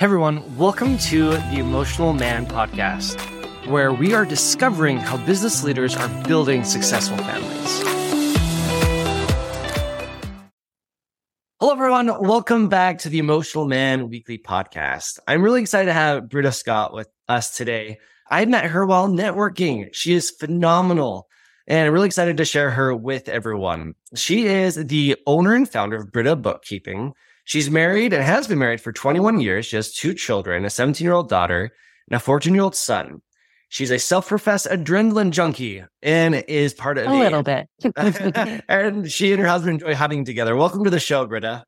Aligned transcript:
Hey 0.00 0.04
everyone, 0.04 0.56
welcome 0.56 0.96
to 0.96 1.32
the 1.32 1.58
Emotional 1.58 2.14
Man 2.14 2.46
podcast, 2.46 3.20
where 3.66 3.92
we 3.92 4.14
are 4.14 4.24
discovering 4.24 4.96
how 4.96 5.18
business 5.26 5.62
leaders 5.62 5.94
are 5.94 6.08
building 6.24 6.64
successful 6.64 7.18
families. 7.18 7.82
Hello 11.60 11.72
everyone, 11.72 12.06
welcome 12.26 12.70
back 12.70 12.96
to 13.00 13.10
the 13.10 13.18
Emotional 13.18 13.68
Man 13.68 14.08
weekly 14.08 14.38
podcast. 14.38 15.18
I'm 15.28 15.42
really 15.42 15.60
excited 15.60 15.88
to 15.88 15.92
have 15.92 16.30
Brita 16.30 16.52
Scott 16.52 16.94
with 16.94 17.08
us 17.28 17.54
today. 17.54 17.98
I 18.30 18.46
met 18.46 18.70
her 18.70 18.86
while 18.86 19.06
networking. 19.06 19.90
She 19.92 20.14
is 20.14 20.30
phenomenal 20.30 21.28
and 21.66 21.86
I'm 21.86 21.92
really 21.92 22.06
excited 22.06 22.38
to 22.38 22.46
share 22.46 22.70
her 22.70 22.96
with 22.96 23.28
everyone. 23.28 23.96
She 24.14 24.46
is 24.46 24.76
the 24.76 25.18
owner 25.26 25.54
and 25.54 25.68
founder 25.68 25.96
of 25.96 26.10
Brita 26.10 26.36
Bookkeeping 26.36 27.12
She's 27.50 27.68
married 27.68 28.12
and 28.12 28.22
has 28.22 28.46
been 28.46 28.60
married 28.60 28.80
for 28.80 28.92
21 28.92 29.40
years. 29.40 29.66
She 29.66 29.74
has 29.74 29.92
two 29.92 30.14
children, 30.14 30.64
a 30.64 30.70
17 30.70 31.04
year 31.04 31.12
old 31.12 31.28
daughter 31.28 31.72
and 32.08 32.14
a 32.14 32.20
14 32.20 32.54
year 32.54 32.62
old 32.62 32.76
son. 32.76 33.22
She's 33.68 33.90
a 33.90 33.98
self 33.98 34.28
professed 34.28 34.68
adrenaline 34.68 35.32
junkie 35.32 35.82
and 36.00 36.36
is 36.36 36.72
part 36.72 36.96
of 36.96 37.08
a 37.08 37.12
little 37.12 37.42
bit. 37.42 37.66
and 38.68 39.10
she 39.10 39.32
and 39.32 39.40
her 39.40 39.48
husband 39.48 39.82
enjoy 39.82 39.96
hunting 39.96 40.24
together. 40.24 40.54
Welcome 40.54 40.84
to 40.84 40.90
the 40.90 41.00
show, 41.00 41.26
Brita. 41.26 41.64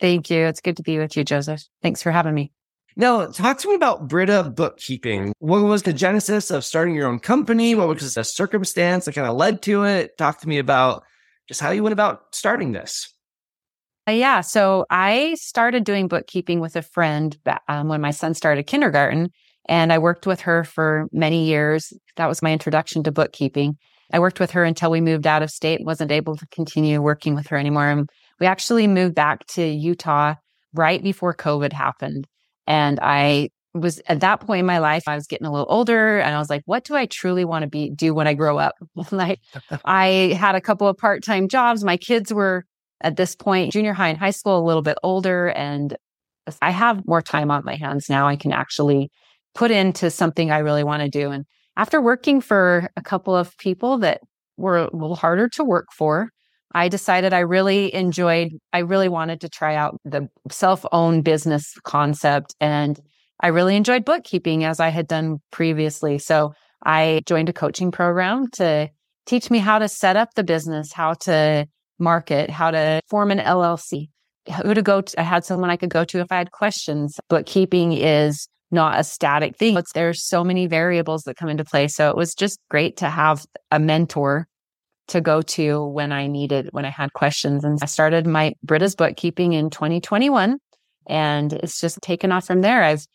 Thank 0.00 0.28
you. 0.28 0.44
It's 0.44 0.60
good 0.60 0.76
to 0.78 0.82
be 0.82 0.98
with 0.98 1.16
you, 1.16 1.22
Joseph. 1.22 1.62
Thanks 1.82 2.02
for 2.02 2.10
having 2.10 2.34
me. 2.34 2.50
Now, 2.96 3.26
talk 3.26 3.58
to 3.58 3.68
me 3.68 3.76
about 3.76 4.08
Brita 4.08 4.52
Bookkeeping. 4.56 5.34
What 5.38 5.62
was 5.62 5.84
the 5.84 5.92
genesis 5.92 6.50
of 6.50 6.64
starting 6.64 6.96
your 6.96 7.06
own 7.06 7.20
company? 7.20 7.76
What 7.76 7.86
was 7.86 8.12
the 8.12 8.24
circumstance 8.24 9.04
that 9.04 9.14
kind 9.14 9.28
of 9.28 9.36
led 9.36 9.62
to 9.62 9.84
it? 9.84 10.18
Talk 10.18 10.40
to 10.40 10.48
me 10.48 10.58
about 10.58 11.04
just 11.48 11.60
how 11.60 11.70
you 11.70 11.84
went 11.84 11.92
about 11.92 12.34
starting 12.34 12.72
this. 12.72 13.12
Uh, 14.08 14.12
yeah. 14.12 14.40
So 14.40 14.86
I 14.90 15.34
started 15.34 15.84
doing 15.84 16.08
bookkeeping 16.08 16.60
with 16.60 16.76
a 16.76 16.82
friend 16.82 17.36
um, 17.68 17.88
when 17.88 18.00
my 18.00 18.12
son 18.12 18.34
started 18.34 18.64
kindergarten, 18.64 19.30
and 19.68 19.92
I 19.92 19.98
worked 19.98 20.26
with 20.26 20.40
her 20.42 20.62
for 20.64 21.06
many 21.12 21.46
years. 21.46 21.92
That 22.16 22.26
was 22.26 22.42
my 22.42 22.52
introduction 22.52 23.02
to 23.04 23.12
bookkeeping. 23.12 23.76
I 24.12 24.20
worked 24.20 24.38
with 24.38 24.52
her 24.52 24.62
until 24.62 24.90
we 24.92 25.00
moved 25.00 25.26
out 25.26 25.42
of 25.42 25.50
state, 25.50 25.80
wasn't 25.84 26.12
able 26.12 26.36
to 26.36 26.46
continue 26.52 27.02
working 27.02 27.34
with 27.34 27.48
her 27.48 27.56
anymore. 27.56 27.90
And 27.90 28.08
we 28.38 28.46
actually 28.46 28.86
moved 28.86 29.16
back 29.16 29.44
to 29.48 29.64
Utah 29.66 30.34
right 30.72 31.02
before 31.02 31.34
COVID 31.34 31.72
happened. 31.72 32.28
And 32.68 33.00
I 33.02 33.48
was 33.74 34.00
at 34.06 34.20
that 34.20 34.40
point 34.40 34.60
in 34.60 34.66
my 34.66 34.78
life, 34.78 35.02
I 35.08 35.16
was 35.16 35.26
getting 35.26 35.46
a 35.46 35.52
little 35.52 35.66
older 35.68 36.18
and 36.20 36.34
I 36.34 36.38
was 36.38 36.48
like, 36.48 36.62
what 36.66 36.84
do 36.84 36.94
I 36.94 37.06
truly 37.06 37.44
want 37.44 37.62
to 37.64 37.68
be 37.68 37.90
do 37.90 38.14
when 38.14 38.28
I 38.28 38.34
grow 38.34 38.58
up? 38.58 38.74
like 39.10 39.40
I 39.84 40.36
had 40.38 40.54
a 40.54 40.60
couple 40.60 40.86
of 40.86 40.96
part-time 40.96 41.48
jobs. 41.48 41.82
My 41.84 41.96
kids 41.96 42.32
were 42.32 42.64
at 43.00 43.16
this 43.16 43.34
point, 43.36 43.72
junior 43.72 43.92
high 43.92 44.08
and 44.08 44.18
high 44.18 44.30
school, 44.30 44.58
a 44.58 44.64
little 44.66 44.82
bit 44.82 44.98
older. 45.02 45.48
And 45.48 45.96
I 46.62 46.70
have 46.70 47.06
more 47.06 47.22
time 47.22 47.50
on 47.50 47.64
my 47.64 47.76
hands 47.76 48.08
now. 48.08 48.26
I 48.26 48.36
can 48.36 48.52
actually 48.52 49.10
put 49.54 49.70
into 49.70 50.10
something 50.10 50.50
I 50.50 50.58
really 50.58 50.84
want 50.84 51.02
to 51.02 51.08
do. 51.08 51.30
And 51.30 51.44
after 51.76 52.00
working 52.00 52.40
for 52.40 52.90
a 52.96 53.02
couple 53.02 53.36
of 53.36 53.56
people 53.58 53.98
that 53.98 54.20
were 54.56 54.78
a 54.78 54.96
little 54.96 55.16
harder 55.16 55.48
to 55.50 55.64
work 55.64 55.86
for, 55.92 56.30
I 56.72 56.88
decided 56.88 57.32
I 57.32 57.40
really 57.40 57.94
enjoyed, 57.94 58.50
I 58.72 58.78
really 58.78 59.08
wanted 59.08 59.40
to 59.42 59.48
try 59.48 59.74
out 59.74 59.98
the 60.04 60.28
self 60.50 60.84
owned 60.92 61.24
business 61.24 61.74
concept. 61.84 62.54
And 62.60 63.00
I 63.40 63.48
really 63.48 63.76
enjoyed 63.76 64.04
bookkeeping 64.04 64.64
as 64.64 64.80
I 64.80 64.88
had 64.88 65.06
done 65.06 65.38
previously. 65.50 66.18
So 66.18 66.52
I 66.84 67.22
joined 67.26 67.48
a 67.48 67.54
coaching 67.54 67.90
program 67.90 68.48
to 68.52 68.88
teach 69.26 69.50
me 69.50 69.58
how 69.58 69.78
to 69.78 69.88
set 69.88 70.16
up 70.16 70.34
the 70.34 70.44
business, 70.44 70.92
how 70.92 71.14
to 71.14 71.66
market, 71.98 72.50
how 72.50 72.70
to 72.70 73.00
form 73.08 73.30
an 73.30 73.38
LLC, 73.38 74.08
who 74.62 74.74
to 74.74 74.82
go 74.82 75.00
to. 75.00 75.20
I 75.20 75.24
had 75.24 75.44
someone 75.44 75.70
I 75.70 75.76
could 75.76 75.90
go 75.90 76.04
to 76.04 76.20
if 76.20 76.30
I 76.30 76.38
had 76.38 76.52
questions. 76.52 77.18
Bookkeeping 77.28 77.92
is 77.92 78.48
not 78.70 78.98
a 78.98 79.04
static 79.04 79.56
thing. 79.56 79.78
There's 79.94 80.22
so 80.22 80.44
many 80.44 80.66
variables 80.66 81.22
that 81.22 81.36
come 81.36 81.48
into 81.48 81.64
play. 81.64 81.88
So 81.88 82.10
it 82.10 82.16
was 82.16 82.34
just 82.34 82.58
great 82.68 82.96
to 82.98 83.08
have 83.08 83.44
a 83.70 83.78
mentor 83.78 84.46
to 85.08 85.20
go 85.20 85.40
to 85.40 85.84
when 85.84 86.12
I 86.12 86.26
needed, 86.26 86.68
when 86.72 86.84
I 86.84 86.90
had 86.90 87.12
questions. 87.12 87.64
And 87.64 87.78
I 87.80 87.86
started 87.86 88.26
my 88.26 88.54
Brita's 88.62 88.96
bookkeeping 88.96 89.52
in 89.52 89.70
2021 89.70 90.58
and 91.08 91.52
it's 91.52 91.80
just 91.80 92.00
taken 92.02 92.32
off 92.32 92.46
from 92.46 92.60
there. 92.60 92.82
I've 92.82 93.06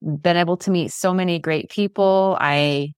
been 0.00 0.36
able 0.36 0.56
to 0.58 0.70
meet 0.70 0.92
so 0.92 1.12
many 1.12 1.38
great 1.38 1.68
people. 1.68 2.36
I 2.40 2.92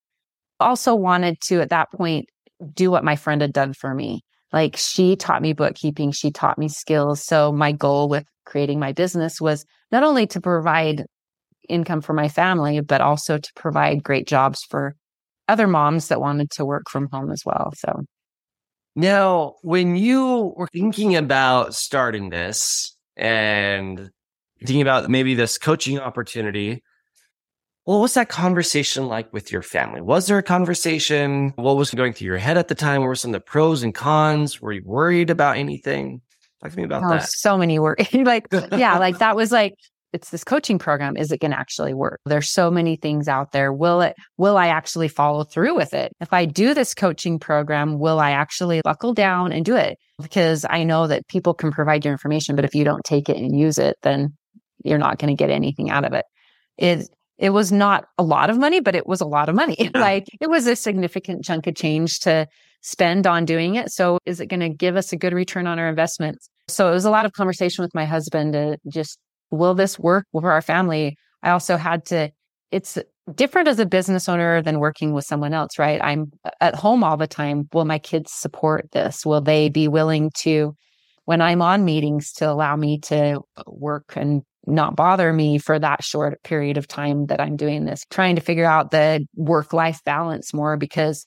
also 0.61 0.95
wanted 0.95 1.41
to, 1.43 1.61
at 1.61 1.71
that 1.71 1.91
point, 1.91 2.27
do 2.75 2.91
what 2.91 3.05
my 3.05 3.17
friend 3.17 3.41
had 3.41 3.53
done 3.53 3.73
for 3.73 3.95
me. 3.95 4.23
Like 4.53 4.77
she 4.77 5.17
taught 5.17 5.43
me 5.43 5.53
bookkeeping, 5.53 6.13
she 6.13 6.31
taught 6.31 6.59
me 6.59 6.69
skills. 6.69 7.25
So 7.25 7.53
my 7.53 7.73
goal 7.73 8.09
with 8.09 8.27
creating 8.45 8.79
my 8.79 8.93
business 8.93 9.41
was 9.41 9.65
not 9.91 10.03
only 10.03 10.27
to 10.29 10.41
provide 10.41 11.07
income 11.69 12.01
for 12.01 12.13
my 12.13 12.29
family, 12.29 12.81
but 12.81 13.01
also 13.01 13.39
to 13.39 13.53
provide 13.57 14.03
great 14.03 14.27
jobs 14.27 14.63
for 14.69 14.95
other 15.49 15.67
moms 15.67 16.09
that 16.09 16.21
wanted 16.21 16.51
to 16.51 16.65
work 16.65 16.89
from 16.91 17.09
home 17.13 17.31
as 17.31 17.43
well. 17.45 17.73
So 17.77 18.05
now, 18.95 19.55
when 19.63 19.97
you 19.97 20.53
were 20.57 20.69
thinking 20.73 21.17
about 21.17 21.75
starting 21.75 22.29
this 22.29 22.95
and 23.17 24.11
thinking 24.61 24.83
about 24.83 25.09
maybe 25.09 25.35
this 25.35 25.57
coaching 25.57 25.99
opportunity, 25.99 26.83
what 27.85 27.99
was 27.99 28.15
that 28.15 28.29
conversation 28.29 29.07
like 29.07 29.33
with 29.33 29.51
your 29.51 29.63
family? 29.63 30.01
Was 30.01 30.27
there 30.27 30.39
a 30.39 30.43
conversation? 30.43 31.53
What 31.57 31.77
was 31.77 31.91
going 31.91 32.13
through 32.13 32.27
your 32.27 32.39
head 32.39 32.57
at 32.57 32.69
the 32.69 32.75
time? 32.75 33.01
What 33.01 33.09
were 33.09 33.17
some 33.17 33.31
of 33.31 33.41
the 33.41 33.45
pros 33.45 33.83
and 33.83 33.95
cons? 33.95 34.61
Were 34.61 34.73
you 34.73 34.83
worried 34.85 35.31
about 35.31 35.57
anything? 35.57 36.21
Talk 36.63 36.71
to 36.71 36.77
me 36.77 36.85
about 36.85 37.03
oh, 37.05 37.11
that. 37.11 37.29
So 37.29 37.59
many 37.59 37.79
worries. 37.81 38.07
like, 38.15 38.47
yeah, 38.53 38.99
like 39.01 39.19
that 39.19 39.35
was 39.35 39.51
like, 39.51 39.75
it's 40.13 40.31
this 40.31 40.45
coaching 40.45 40.79
program. 40.79 41.17
Is 41.17 41.33
it 41.33 41.41
going 41.41 41.51
to 41.51 41.59
actually 41.59 41.95
work? 41.95 42.21
There's 42.27 42.51
so 42.51 42.71
many 42.71 42.97
things 42.97 43.29
out 43.29 43.51
there. 43.51 43.73
Will 43.73 44.03
it, 44.03 44.15
will 44.37 44.59
I 44.59 44.69
actually 44.69 45.09
follow 45.09 45.43
through 45.43 45.75
with 45.75 45.95
it? 45.95 46.13
If 46.21 46.33
I 46.33 46.45
do 46.45 46.75
this 46.75 46.95
coaching 46.95 47.39
program, 47.39 47.99
will 47.99 48.21
I 48.21 48.33
actually 48.33 48.83
buckle 48.85 49.15
down 49.15 49.53
and 49.53 49.65
do 49.65 49.75
it? 49.75 49.99
Because 50.21 50.67
I 50.69 50.85
know 50.85 51.07
that 51.07 51.27
people 51.29 51.55
can 51.55 51.73
provide 51.73 52.05
your 52.05 52.13
information, 52.13 52.55
but 52.55 52.67
if 52.67 52.75
you 52.75 52.85
don't 52.85 53.03
take 53.05 53.29
it 53.29 53.39
and 53.39 53.59
use 53.59 53.79
it, 53.79 53.97
then 54.03 54.37
you're 54.85 54.99
not 54.99 55.19
going 55.19 55.35
to 55.35 55.43
get 55.43 55.51
anything 55.51 55.91
out 55.91 56.05
of 56.05 56.13
it. 56.13 56.27
It 56.77 57.09
it 57.39 57.51
was 57.51 57.73
not 57.73 58.07
a 58.19 58.23
lot 58.23 58.51
of 58.51 58.59
money, 58.59 58.81
but 58.81 58.95
it 58.95 59.07
was 59.07 59.21
a 59.21 59.27
lot 59.27 59.49
of 59.49 59.55
money. 59.55 59.91
like 59.95 60.29
it 60.41 60.49
was 60.49 60.67
a 60.67 60.77
significant 60.77 61.45
chunk 61.45 61.67
of 61.67 61.75
change 61.75 62.21
to 62.21 62.47
spend 62.83 63.27
on 63.27 63.45
doing 63.45 63.77
it. 63.77 63.91
So 63.91 64.19
is 64.27 64.41
it 64.41 64.47
going 64.47 64.61
to 64.61 64.69
give 64.69 64.97
us 64.97 65.13
a 65.13 65.17
good 65.17 65.33
return 65.33 65.67
on 65.67 65.79
our 65.79 65.89
investments? 65.89 66.49
So 66.69 66.89
it 66.91 66.95
was 66.95 67.05
a 67.05 67.11
lot 67.11 67.25
of 67.25 67.33
conversation 67.33 67.83
with 67.83 67.95
my 67.95 68.05
husband 68.05 68.53
to 68.53 68.79
just, 68.89 69.19
will 69.51 69.75
this 69.75 69.99
work 69.99 70.27
for 70.33 70.53
our 70.53 70.63
family? 70.63 71.17
I 71.43 71.51
also 71.51 71.77
had 71.77 72.05
to, 72.07 72.31
it's 72.71 72.99
different 73.35 73.69
as 73.69 73.79
a 73.79 73.87
business 73.87 74.29
owner 74.29 74.63
than 74.63 74.81
working 74.81 75.13
with 75.13 75.25
someone 75.25 75.55
else, 75.55 75.79
right? 75.79 76.01
I'm 76.03 76.33
uh, 76.45 76.51
at 76.61 76.75
home 76.75 77.05
all 77.05 77.17
the 77.17 77.27
time. 77.27 77.69
Will 77.73 77.85
my 77.85 77.99
kids 77.99 78.33
support 78.33 78.91
this? 78.93 79.25
Will 79.25 79.41
they 79.41 79.69
be 79.69 79.89
willing 79.89 80.31
to, 80.39 80.75
when 81.25 81.41
I'm 81.41 81.63
on 81.63 81.85
meetings, 81.85 82.33
to 82.35 82.51
allow 82.51 82.75
me 82.77 82.99
to 83.01 83.41
uh, 83.57 83.63
work 83.67 84.15
and 84.17 84.43
not 84.67 84.97
bother 84.97 85.33
me 85.33 85.59
for 85.59 85.79
that 85.79 86.05
short 86.05 86.43
period 86.43 86.77
of 86.77 86.87
time 86.87 87.27
that 87.27 87.41
I'm 87.41 87.57
doing 87.57 87.85
this, 87.85 88.05
trying 88.11 88.37
to 88.37 88.43
figure 88.43 88.65
out 88.65 88.91
the 88.91 89.27
work 89.35 89.73
life 89.73 90.01
balance 90.05 90.55
more 90.55 90.77
because 90.77 91.27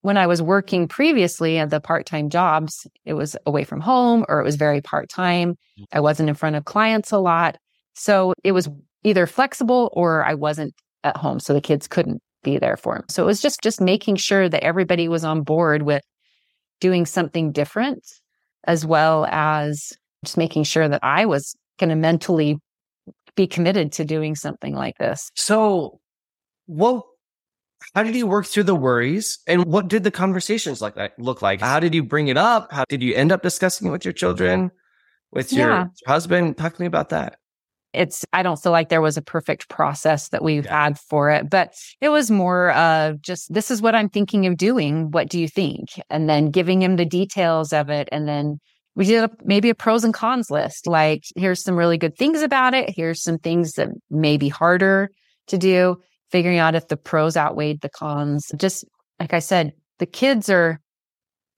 when 0.00 0.16
I 0.16 0.26
was 0.26 0.42
working 0.42 0.86
previously 0.86 1.58
at 1.58 1.70
the 1.70 1.80
part 1.80 2.06
time 2.06 2.28
jobs, 2.28 2.86
it 3.04 3.14
was 3.14 3.36
away 3.46 3.64
from 3.64 3.80
home 3.80 4.24
or 4.28 4.40
it 4.40 4.44
was 4.44 4.56
very 4.56 4.80
part 4.80 5.08
time. 5.08 5.56
Mm. 5.78 5.84
I 5.92 6.00
wasn't 6.00 6.28
in 6.28 6.34
front 6.34 6.56
of 6.56 6.64
clients 6.64 7.10
a 7.10 7.18
lot. 7.18 7.56
So 7.94 8.34
it 8.44 8.52
was 8.52 8.68
either 9.02 9.26
flexible 9.26 9.90
or 9.92 10.24
I 10.24 10.34
wasn't 10.34 10.74
at 11.04 11.16
home. 11.16 11.40
So 11.40 11.54
the 11.54 11.60
kids 11.60 11.88
couldn't 11.88 12.22
be 12.42 12.58
there 12.58 12.76
for 12.76 12.96
them. 12.96 13.04
So 13.08 13.22
it 13.22 13.26
was 13.26 13.40
just, 13.40 13.62
just 13.62 13.80
making 13.80 14.16
sure 14.16 14.48
that 14.48 14.62
everybody 14.62 15.08
was 15.08 15.24
on 15.24 15.42
board 15.42 15.82
with 15.82 16.02
doing 16.80 17.06
something 17.06 17.52
different 17.52 18.04
as 18.64 18.84
well 18.84 19.26
as 19.30 19.92
just 20.24 20.36
making 20.36 20.64
sure 20.64 20.88
that 20.88 21.00
I 21.02 21.24
was 21.24 21.54
going 21.78 21.90
to 21.90 21.96
mentally 21.96 22.58
be 23.36 23.46
committed 23.46 23.92
to 23.92 24.04
doing 24.04 24.34
something 24.34 24.74
like 24.74 24.98
this. 24.98 25.30
So, 25.34 26.00
what? 26.66 27.04
How 27.94 28.02
did 28.02 28.16
you 28.16 28.26
work 28.26 28.46
through 28.46 28.62
the 28.62 28.74
worries, 28.74 29.38
and 29.46 29.66
what 29.66 29.88
did 29.88 30.04
the 30.04 30.10
conversations 30.10 30.80
like 30.80 30.94
that 30.94 31.18
look 31.18 31.42
like? 31.42 31.60
How 31.60 31.80
did 31.80 31.94
you 31.94 32.02
bring 32.02 32.28
it 32.28 32.38
up? 32.38 32.72
How 32.72 32.84
did 32.88 33.02
you 33.02 33.14
end 33.14 33.30
up 33.30 33.42
discussing 33.42 33.88
it 33.88 33.90
with 33.90 34.04
your 34.04 34.14
children, 34.14 34.70
with 35.32 35.52
your 35.52 35.68
yeah. 35.68 35.86
husband? 36.06 36.56
Talk 36.56 36.74
to 36.74 36.80
me 36.80 36.86
about 36.86 37.10
that. 37.10 37.36
It's 37.92 38.24
I 38.32 38.42
don't 38.42 38.60
feel 38.60 38.72
like 38.72 38.88
there 38.88 39.02
was 39.02 39.16
a 39.16 39.22
perfect 39.22 39.68
process 39.68 40.30
that 40.30 40.42
we 40.42 40.60
yeah. 40.60 40.84
had 40.84 40.98
for 40.98 41.30
it, 41.30 41.50
but 41.50 41.74
it 42.00 42.08
was 42.08 42.30
more 42.30 42.72
of 42.72 43.20
just 43.20 43.52
this 43.52 43.70
is 43.70 43.82
what 43.82 43.94
I'm 43.94 44.08
thinking 44.08 44.46
of 44.46 44.56
doing. 44.56 45.10
What 45.10 45.28
do 45.28 45.38
you 45.38 45.46
think? 45.46 45.90
And 46.08 46.28
then 46.28 46.50
giving 46.50 46.80
him 46.80 46.96
the 46.96 47.04
details 47.04 47.72
of 47.72 47.90
it, 47.90 48.08
and 48.10 48.26
then 48.26 48.60
we 48.94 49.04
did 49.04 49.24
a, 49.24 49.30
maybe 49.44 49.70
a 49.70 49.74
pros 49.74 50.04
and 50.04 50.14
cons 50.14 50.50
list. 50.50 50.86
Like, 50.86 51.24
here's 51.36 51.62
some 51.62 51.76
really 51.76 51.98
good 51.98 52.16
things 52.16 52.42
about 52.42 52.74
it. 52.74 52.90
Here's 52.94 53.22
some 53.22 53.38
things 53.38 53.72
that 53.72 53.88
may 54.10 54.36
be 54.36 54.48
harder 54.48 55.10
to 55.48 55.58
do. 55.58 55.96
Figuring 56.30 56.58
out 56.58 56.74
if 56.74 56.88
the 56.88 56.96
pros 56.96 57.36
outweighed 57.36 57.80
the 57.80 57.88
cons. 57.88 58.50
Just 58.56 58.84
like 59.20 59.32
I 59.32 59.38
said, 59.38 59.72
the 59.98 60.06
kids 60.06 60.48
are, 60.48 60.80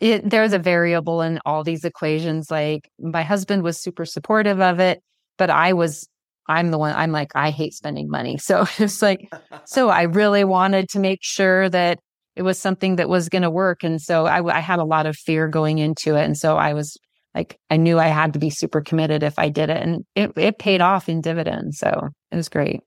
it, 0.01 0.29
there's 0.29 0.53
a 0.53 0.59
variable 0.59 1.23
in 1.23 1.41
all 1.47 1.65
these 1.65 1.85
equations. 1.85 2.51
Like, 2.51 2.91
my 2.99 3.23
husband 3.23 3.63
was 3.63 3.81
super 3.81 4.05
supportive 4.05 4.61
of 4.61 4.81
it, 4.81 5.03
but 5.39 5.51
I 5.51 5.73
was 5.73 6.07
I'm 6.49 6.71
the 6.71 6.79
one, 6.79 6.95
I'm 6.95 7.13
like, 7.13 7.33
I 7.35 7.51
hate 7.51 7.75
spending 7.75 8.09
money. 8.09 8.39
So 8.47 8.67
it's 8.79 9.03
like, 9.03 9.29
so 9.65 9.89
I 9.89 10.03
really 10.03 10.45
wanted 10.45 10.89
to 10.91 11.01
make 11.01 11.19
sure 11.21 11.69
that 11.69 11.99
it 12.37 12.43
was 12.43 12.59
something 12.59 12.97
that 12.97 13.09
was 13.09 13.29
going 13.29 13.43
to 13.43 13.51
work. 13.51 13.83
And 13.83 14.01
so 14.01 14.27
I, 14.27 14.57
I 14.57 14.61
had 14.61 14.79
a 14.79 14.85
lot 14.85 15.07
of 15.07 15.17
fear 15.17 15.49
going 15.49 15.79
into 15.79 16.15
it. 16.15 16.25
And 16.25 16.37
so 16.37 16.57
I 16.57 16.75
was 16.75 16.97
like, 17.37 17.59
I 17.71 17.77
knew 17.77 17.99
I 17.99 18.09
had 18.09 18.33
to 18.33 18.39
be 18.39 18.51
super 18.51 18.81
committed 18.81 19.23
if 19.23 19.39
I 19.39 19.51
did 19.51 19.71
it. 19.71 19.83
And 19.83 20.05
it, 20.15 20.33
it 20.37 20.59
paid 20.59 20.81
off 20.81 21.09
in 21.09 21.21
dividends. 21.21 21.79
So 21.79 22.09
it 22.33 22.37
was 22.37 22.49
great. 22.49 22.81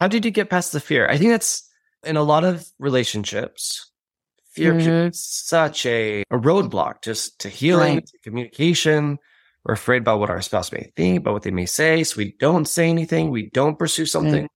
How 0.00 0.08
did 0.08 0.24
you 0.24 0.30
get 0.30 0.48
past 0.48 0.72
the 0.72 0.80
fear? 0.80 1.08
I 1.08 1.18
think 1.18 1.30
that's 1.30 1.68
in 2.04 2.16
a 2.16 2.22
lot 2.22 2.44
of 2.44 2.66
relationships. 2.78 3.90
Fear 4.52 4.74
mm-hmm. 4.74 5.08
such 5.12 5.84
a, 5.84 6.22
a 6.30 6.38
roadblock 6.38 7.02
just 7.02 7.40
to 7.40 7.48
healing, 7.48 7.96
right. 7.96 8.06
to 8.06 8.18
communication. 8.22 9.18
We're 9.64 9.74
afraid 9.74 10.02
about 10.02 10.20
what 10.20 10.30
our 10.30 10.40
spouse 10.40 10.70
may 10.70 10.92
think, 10.96 11.18
about 11.18 11.34
what 11.34 11.42
they 11.42 11.50
may 11.50 11.66
say. 11.66 12.04
So 12.04 12.18
we 12.18 12.36
don't 12.38 12.66
say 12.66 12.88
anything. 12.88 13.30
We 13.30 13.50
don't 13.50 13.78
pursue 13.78 14.06
something. 14.06 14.48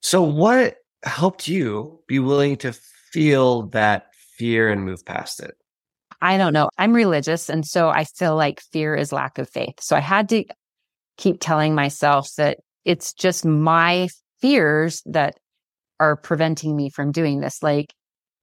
So 0.00 0.22
what 0.22 0.76
helped 1.02 1.46
you 1.46 2.00
be 2.08 2.18
willing 2.18 2.56
to 2.58 2.72
feel 3.12 3.68
that 3.68 4.06
fear 4.38 4.70
and 4.70 4.84
move 4.84 5.04
past 5.04 5.40
it? 5.40 5.54
I 6.20 6.38
don't 6.38 6.52
know. 6.52 6.70
I'm 6.78 6.92
religious. 6.92 7.48
And 7.48 7.66
so 7.66 7.88
I 7.88 8.04
feel 8.04 8.36
like 8.36 8.60
fear 8.72 8.94
is 8.94 9.12
lack 9.12 9.38
of 9.38 9.48
faith. 9.48 9.80
So 9.80 9.96
I 9.96 10.00
had 10.00 10.28
to 10.30 10.44
keep 11.16 11.38
telling 11.40 11.74
myself 11.74 12.28
that 12.36 12.58
it's 12.84 13.12
just 13.12 13.44
my 13.44 14.08
fears 14.40 15.02
that 15.06 15.34
are 15.98 16.16
preventing 16.16 16.76
me 16.76 16.90
from 16.90 17.12
doing 17.12 17.40
this. 17.40 17.62
Like 17.62 17.94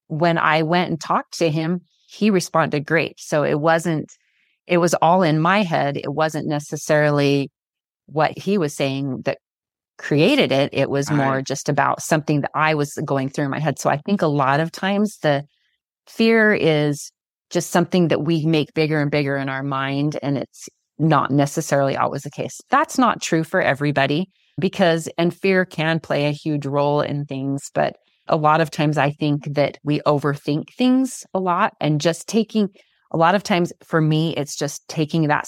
when 0.08 0.38
I 0.38 0.64
went 0.64 0.90
and 0.90 1.00
talked 1.00 1.38
to 1.40 1.50
him, 1.50 1.82
he 2.08 2.30
responded 2.30 2.86
great. 2.86 3.20
So 3.20 3.44
it 3.44 3.60
wasn't 3.60 4.12
it 4.66 4.78
was 4.78 4.94
all 4.96 5.24
in 5.24 5.40
my 5.40 5.64
head. 5.64 5.98
It 5.98 6.14
wasn't 6.14 6.48
necessarily 6.48 7.52
what 8.06 8.38
he 8.38 8.58
was 8.58 8.74
saying 8.74 9.24
that 9.26 9.40
created 9.98 10.52
it. 10.52 10.70
It 10.74 10.90
was 10.90 11.10
right. 11.10 11.18
more 11.18 11.42
just 11.42 11.70
about 11.70 12.02
something 12.02 12.42
that 12.42 12.52
I 12.56 12.76
was 12.76 12.94
going 13.06 13.30
through 13.30 13.46
in 13.46 13.52
my 13.52 13.60
head. 13.60 13.80
So 13.80 13.90
I 13.90 13.98
think 13.98 14.22
a 14.22 14.28
lot 14.28 14.60
of 14.60 14.72
times 14.72 15.18
the 15.18 15.44
fear 16.08 16.54
is 16.54 17.12
just 17.54 17.72
something 17.72 18.10
that 18.10 18.24
we 18.24 18.46
make 18.46 18.74
bigger 18.74 19.00
and 19.00 19.10
bigger 19.10 19.38
in 19.38 19.48
our 19.48 19.64
mind. 19.64 20.18
And 20.22 20.38
it's 20.38 20.68
not 21.00 21.32
necessarily 21.32 21.96
always 21.96 22.24
the 22.24 22.32
case. 22.32 22.60
That's 22.70 22.98
not 22.98 23.22
true 23.22 23.44
for 23.44 23.62
everybody 23.62 24.30
because, 24.60 25.08
and 25.18 25.34
fear 25.34 25.64
can 25.64 26.00
play 26.00 26.26
a 26.26 26.32
huge 26.32 26.66
role 26.66 27.02
in 27.02 27.26
things, 27.26 27.70
but 27.74 27.96
a 28.28 28.36
lot 28.36 28.62
of 28.62 28.72
times 28.72 28.98
I 28.98 29.12
think 29.12 29.46
that 29.54 29.78
we 29.84 30.02
overthink 30.02 30.66
things 30.78 31.26
a 31.34 31.40
lot 31.40 31.74
and 31.80 32.02
just 32.02 32.28
taking 32.28 32.70
a 33.12 33.18
lot 33.18 33.36
of 33.36 33.44
times 33.44 33.72
for 33.84 34.02
me, 34.02 34.36
it's 34.36 34.56
just 34.56 34.88
taking 34.88 35.28
that 35.28 35.48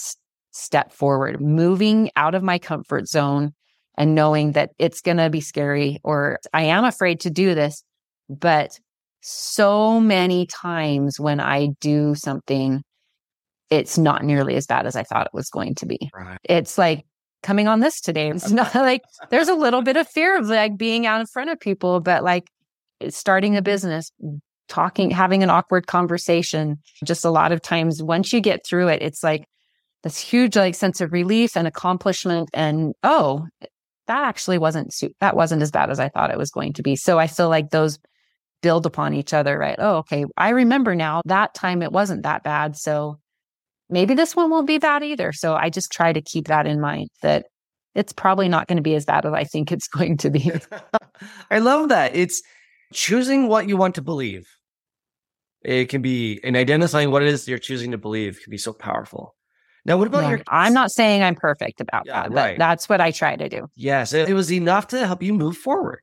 step 0.52 0.92
forward, 0.92 1.40
moving 1.40 2.10
out 2.16 2.34
of 2.34 2.42
my 2.42 2.58
comfort 2.58 3.08
zone 3.08 3.52
and 3.98 4.14
knowing 4.14 4.52
that 4.52 4.70
it's 4.78 5.00
going 5.00 5.16
to 5.16 5.30
be 5.30 5.40
scary 5.40 5.98
or 6.04 6.38
I 6.52 6.62
am 6.64 6.84
afraid 6.84 7.20
to 7.20 7.30
do 7.30 7.54
this. 7.54 7.82
But 8.28 8.78
so 9.28 9.98
many 9.98 10.46
times 10.46 11.18
when 11.18 11.40
I 11.40 11.70
do 11.80 12.14
something, 12.14 12.84
it's 13.70 13.98
not 13.98 14.22
nearly 14.22 14.54
as 14.54 14.68
bad 14.68 14.86
as 14.86 14.94
I 14.94 15.02
thought 15.02 15.26
it 15.26 15.34
was 15.34 15.50
going 15.50 15.74
to 15.76 15.86
be. 15.86 15.98
Right. 16.14 16.38
It's 16.44 16.78
like 16.78 17.04
coming 17.42 17.66
on 17.66 17.80
this 17.80 18.00
today. 18.00 18.30
It's 18.30 18.50
not 18.52 18.72
like 18.72 19.02
there's 19.30 19.48
a 19.48 19.54
little 19.54 19.82
bit 19.82 19.96
of 19.96 20.06
fear 20.06 20.38
of 20.38 20.46
like 20.46 20.76
being 20.76 21.06
out 21.06 21.20
in 21.20 21.26
front 21.26 21.50
of 21.50 21.58
people, 21.58 21.98
but 21.98 22.22
like 22.22 22.48
eh, 23.00 23.10
starting 23.10 23.56
a 23.56 23.62
business, 23.62 24.12
talking, 24.68 25.10
having 25.10 25.42
an 25.42 25.50
awkward 25.50 25.88
conversation. 25.88 26.78
Just 27.04 27.24
a 27.24 27.30
lot 27.30 27.50
of 27.50 27.60
times, 27.60 28.04
once 28.04 28.32
you 28.32 28.40
get 28.40 28.64
through 28.64 28.86
it, 28.88 29.02
it's 29.02 29.24
like 29.24 29.48
this 30.04 30.20
huge 30.20 30.54
like 30.54 30.76
sense 30.76 31.00
of 31.00 31.12
relief 31.12 31.56
and 31.56 31.66
accomplishment. 31.66 32.48
And 32.54 32.94
oh, 33.02 33.48
eh, 33.60 33.66
that 34.06 34.22
actually 34.22 34.58
wasn't 34.58 34.94
that 35.20 35.34
wasn't 35.34 35.62
as 35.62 35.72
bad 35.72 35.90
as 35.90 35.98
I 35.98 36.10
thought 36.10 36.30
it 36.30 36.38
was 36.38 36.52
going 36.52 36.74
to 36.74 36.82
be. 36.84 36.94
So 36.94 37.18
I 37.18 37.26
feel 37.26 37.48
like 37.48 37.70
those 37.70 37.98
build 38.62 38.86
upon 38.86 39.14
each 39.14 39.32
other, 39.32 39.58
right? 39.58 39.76
Oh, 39.78 39.98
okay. 39.98 40.24
I 40.36 40.50
remember 40.50 40.94
now 40.94 41.22
that 41.26 41.54
time 41.54 41.82
it 41.82 41.92
wasn't 41.92 42.22
that 42.22 42.42
bad. 42.42 42.76
So 42.76 43.18
maybe 43.88 44.14
this 44.14 44.34
one 44.34 44.50
won't 44.50 44.66
be 44.66 44.78
bad 44.78 45.02
either. 45.02 45.32
So 45.32 45.54
I 45.54 45.70
just 45.70 45.92
try 45.92 46.12
to 46.12 46.20
keep 46.20 46.48
that 46.48 46.66
in 46.66 46.80
mind 46.80 47.08
that 47.22 47.46
it's 47.94 48.12
probably 48.12 48.48
not 48.48 48.68
going 48.68 48.76
to 48.76 48.82
be 48.82 48.94
as 48.94 49.04
bad 49.04 49.24
as 49.24 49.32
I 49.32 49.44
think 49.44 49.72
it's 49.72 49.88
going 49.88 50.16
to 50.18 50.30
be. 50.30 50.52
I 51.50 51.58
love 51.58 51.88
that. 51.88 52.14
It's 52.14 52.42
choosing 52.92 53.48
what 53.48 53.68
you 53.68 53.76
want 53.76 53.94
to 53.96 54.02
believe. 54.02 54.46
It 55.62 55.88
can 55.88 56.00
be, 56.00 56.38
and 56.44 56.56
identifying 56.56 57.10
what 57.10 57.22
it 57.22 57.28
is 57.28 57.48
you're 57.48 57.58
choosing 57.58 57.90
to 57.90 57.98
believe 57.98 58.40
can 58.42 58.50
be 58.50 58.58
so 58.58 58.72
powerful. 58.72 59.34
Now, 59.84 59.96
what 59.96 60.06
about 60.06 60.24
yeah, 60.24 60.30
your? 60.30 60.42
I'm 60.48 60.72
not 60.72 60.90
saying 60.90 61.22
I'm 61.22 61.36
perfect 61.36 61.80
about 61.80 62.06
yeah, 62.06 62.28
that, 62.28 62.32
right. 62.32 62.58
that's 62.58 62.88
what 62.88 63.00
I 63.00 63.12
try 63.12 63.36
to 63.36 63.48
do. 63.48 63.68
Yes, 63.76 64.12
it, 64.12 64.28
it, 64.28 64.34
was 64.34 64.52
enough 64.52 64.88
to 64.88 65.06
help 65.06 65.22
you 65.22 65.32
move 65.32 65.56
forward. 65.56 66.00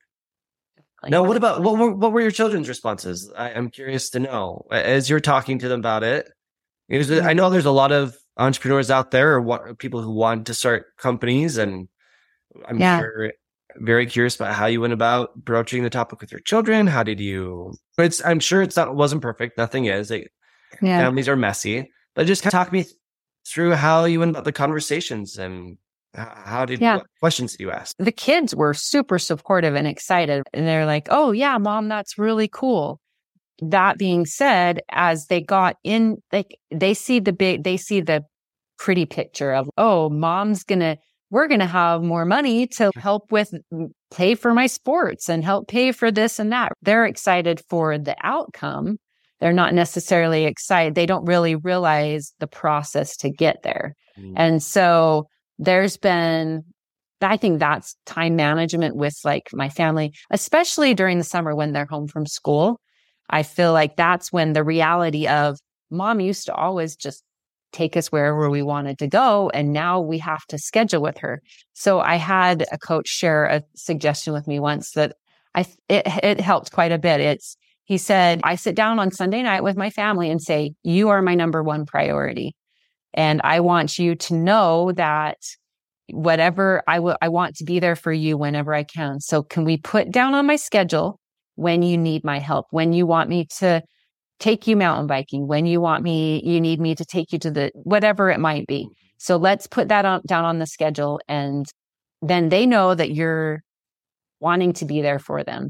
Like, 1.03 1.11
now, 1.11 1.23
what 1.23 1.35
about 1.35 1.61
what 1.61 1.77
were, 1.77 1.93
what 1.93 2.13
were 2.13 2.21
your 2.21 2.31
children's 2.31 2.69
responses? 2.69 3.29
I, 3.37 3.49
am 3.49 3.69
curious 3.69 4.09
to 4.11 4.19
know 4.19 4.65
as 4.71 5.09
you're 5.09 5.19
talking 5.19 5.59
to 5.59 5.67
them 5.67 5.81
about 5.81 6.03
it. 6.03 6.29
Because 6.87 7.11
I 7.11 7.33
know 7.33 7.49
there's 7.49 7.65
a 7.65 7.71
lot 7.71 7.91
of 7.91 8.15
entrepreneurs 8.37 8.89
out 8.89 9.11
there 9.11 9.33
or 9.33 9.41
what, 9.41 9.77
people 9.79 10.01
who 10.01 10.11
want 10.11 10.47
to 10.47 10.53
start 10.53 10.95
companies, 10.97 11.57
and 11.57 11.89
I'm 12.67 12.79
yeah. 12.79 12.99
sure 12.99 13.33
very 13.77 14.05
curious 14.05 14.35
about 14.35 14.53
how 14.53 14.65
you 14.65 14.79
went 14.79 14.93
about 14.93 15.35
broaching 15.35 15.83
the 15.83 15.89
topic 15.89 16.21
with 16.21 16.31
your 16.31 16.41
children. 16.41 16.87
How 16.87 17.03
did 17.03 17.19
you? 17.19 17.73
It's 17.97 18.23
I'm 18.23 18.39
sure 18.39 18.61
it's 18.61 18.75
not 18.75 18.95
wasn't 18.95 19.21
perfect. 19.21 19.57
Nothing 19.57 19.85
is. 19.85 20.11
It, 20.11 20.31
yeah. 20.81 20.99
Families 20.99 21.27
are 21.27 21.35
messy, 21.35 21.91
but 22.15 22.27
just 22.27 22.43
talk 22.43 22.71
me 22.71 22.85
through 23.47 23.73
how 23.73 24.05
you 24.05 24.19
went 24.19 24.31
about 24.31 24.45
the 24.45 24.51
conversations 24.51 25.37
and 25.37 25.77
how 26.15 26.65
did 26.65 26.79
yeah. 26.79 26.97
what 26.97 27.07
questions 27.19 27.53
did 27.53 27.61
you 27.61 27.71
ask? 27.71 27.95
The 27.97 28.11
kids 28.11 28.55
were 28.55 28.73
super 28.73 29.17
supportive 29.17 29.75
and 29.75 29.87
excited, 29.87 30.43
and 30.53 30.67
they're 30.67 30.85
like, 30.85 31.07
"Oh 31.09 31.31
yeah, 31.31 31.57
mom, 31.57 31.87
that's 31.87 32.17
really 32.17 32.47
cool." 32.47 32.99
That 33.61 33.97
being 33.97 34.25
said, 34.25 34.81
as 34.91 35.27
they 35.27 35.41
got 35.41 35.77
in, 35.83 36.17
like 36.31 36.57
they 36.71 36.93
see 36.93 37.19
the 37.19 37.33
big, 37.33 37.63
they 37.63 37.77
see 37.77 38.01
the 38.01 38.23
pretty 38.77 39.05
picture 39.05 39.53
of, 39.53 39.69
"Oh, 39.77 40.09
mom's 40.09 40.63
gonna." 40.63 40.97
we're 41.33 41.47
going 41.47 41.59
to 41.59 41.65
have 41.65 42.03
more 42.03 42.25
money 42.25 42.67
to 42.67 42.91
help 42.95 43.31
with 43.31 43.51
pay 44.11 44.35
for 44.35 44.53
my 44.53 44.67
sports 44.67 45.27
and 45.27 45.43
help 45.43 45.67
pay 45.67 45.91
for 45.91 46.11
this 46.11 46.37
and 46.37 46.51
that. 46.51 46.71
They're 46.83 47.07
excited 47.07 47.59
for 47.67 47.97
the 47.97 48.15
outcome. 48.21 48.97
They're 49.39 49.51
not 49.51 49.73
necessarily 49.73 50.45
excited. 50.45 50.93
They 50.93 51.07
don't 51.07 51.25
really 51.25 51.55
realize 51.55 52.33
the 52.39 52.45
process 52.45 53.17
to 53.17 53.31
get 53.31 53.63
there. 53.63 53.95
Mm. 54.17 54.33
And 54.35 54.63
so 54.63 55.25
there's 55.59 55.97
been, 55.97 56.63
I 57.21 57.37
think 57.37 57.59
that's 57.59 57.95
time 58.05 58.35
management 58.35 58.95
with 58.95 59.17
like 59.23 59.49
my 59.53 59.69
family, 59.69 60.13
especially 60.29 60.93
during 60.93 61.17
the 61.17 61.23
summer 61.23 61.55
when 61.55 61.71
they're 61.71 61.87
home 61.89 62.07
from 62.07 62.25
school. 62.25 62.79
I 63.29 63.43
feel 63.43 63.71
like 63.71 63.95
that's 63.95 64.31
when 64.31 64.53
the 64.53 64.63
reality 64.63 65.27
of 65.27 65.57
mom 65.89 66.19
used 66.19 66.45
to 66.47 66.53
always 66.53 66.95
just 66.95 67.23
take 67.71 67.97
us 67.97 68.11
wherever 68.11 68.49
we 68.49 68.61
wanted 68.61 68.99
to 68.99 69.07
go. 69.07 69.49
And 69.53 69.73
now 69.73 69.99
we 69.99 70.19
have 70.19 70.45
to 70.47 70.57
schedule 70.57 71.01
with 71.01 71.17
her. 71.19 71.41
So 71.73 71.99
I 71.99 72.15
had 72.15 72.65
a 72.71 72.77
coach 72.77 73.07
share 73.07 73.45
a 73.45 73.63
suggestion 73.75 74.33
with 74.33 74.47
me 74.47 74.59
once 74.59 74.91
that 74.91 75.15
I, 75.55 75.61
it, 75.89 76.03
it 76.23 76.39
helped 76.39 76.71
quite 76.71 76.91
a 76.91 76.99
bit. 76.99 77.19
It's, 77.19 77.57
he 77.85 77.97
said, 77.97 78.41
I 78.43 78.55
sit 78.55 78.75
down 78.75 78.99
on 78.99 79.11
Sunday 79.11 79.43
night 79.43 79.63
with 79.63 79.75
my 79.75 79.89
family 79.89 80.29
and 80.29 80.41
say, 80.41 80.73
you 80.83 81.09
are 81.09 81.21
my 81.21 81.35
number 81.35 81.63
one 81.63 81.85
priority. 81.85 82.55
And 83.13 83.41
I 83.43 83.59
want 83.59 83.99
you 83.99 84.15
to 84.15 84.35
know 84.35 84.91
that 84.93 85.37
whatever 86.09 86.83
I 86.87 86.99
will, 86.99 87.17
I 87.21 87.29
want 87.29 87.55
to 87.57 87.63
be 87.63 87.79
there 87.79 87.95
for 87.95 88.11
you 88.11 88.37
whenever 88.37 88.73
I 88.73 88.83
can. 88.83 89.19
So 89.19 89.43
can 89.43 89.63
we 89.65 89.77
put 89.77 90.11
down 90.11 90.33
on 90.33 90.45
my 90.45 90.55
schedule 90.55 91.19
when 91.55 91.83
you 91.83 91.97
need 91.97 92.23
my 92.23 92.39
help, 92.39 92.67
when 92.71 92.93
you 92.93 93.05
want 93.05 93.29
me 93.29 93.47
to 93.59 93.81
take 94.39 94.67
you 94.67 94.75
mountain 94.75 95.07
biking 95.07 95.47
when 95.47 95.65
you 95.65 95.79
want 95.79 96.03
me, 96.03 96.41
you 96.43 96.59
need 96.59 96.79
me 96.79 96.95
to 96.95 97.05
take 97.05 97.31
you 97.31 97.39
to 97.39 97.49
the 97.49 97.71
whatever 97.75 98.29
it 98.29 98.39
might 98.39 98.67
be. 98.67 98.83
Mm-hmm. 98.83 98.93
So 99.17 99.37
let's 99.37 99.67
put 99.67 99.87
that 99.87 100.03
on, 100.03 100.21
down 100.27 100.43
on 100.43 100.59
the 100.59 100.65
schedule. 100.65 101.21
And 101.29 101.65
then 102.21 102.49
they 102.49 102.65
know 102.65 102.93
that 102.93 103.11
you're 103.13 103.61
wanting 104.41 104.73
to 104.73 104.85
be 104.85 105.01
there 105.01 105.19
for 105.19 105.43
them 105.43 105.69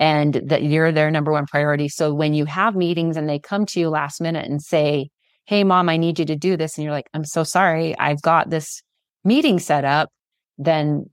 and 0.00 0.34
that 0.46 0.62
you're 0.62 0.90
their 0.90 1.10
number 1.10 1.32
one 1.32 1.44
priority. 1.46 1.88
So 1.88 2.14
when 2.14 2.32
you 2.32 2.46
have 2.46 2.74
meetings 2.74 3.18
and 3.18 3.28
they 3.28 3.38
come 3.38 3.66
to 3.66 3.80
you 3.80 3.90
last 3.90 4.22
minute 4.22 4.46
and 4.46 4.62
say, 4.62 5.10
Hey, 5.46 5.64
mom, 5.64 5.88
I 5.88 5.96
need 5.96 6.18
you 6.18 6.24
to 6.24 6.36
do 6.36 6.56
this. 6.56 6.76
And 6.76 6.84
you're 6.84 6.92
like, 6.92 7.08
I'm 7.14 7.24
so 7.24 7.44
sorry. 7.44 7.96
I've 7.98 8.22
got 8.22 8.50
this 8.50 8.82
meeting 9.24 9.58
set 9.58 9.84
up. 9.84 10.10
Then 10.58 11.10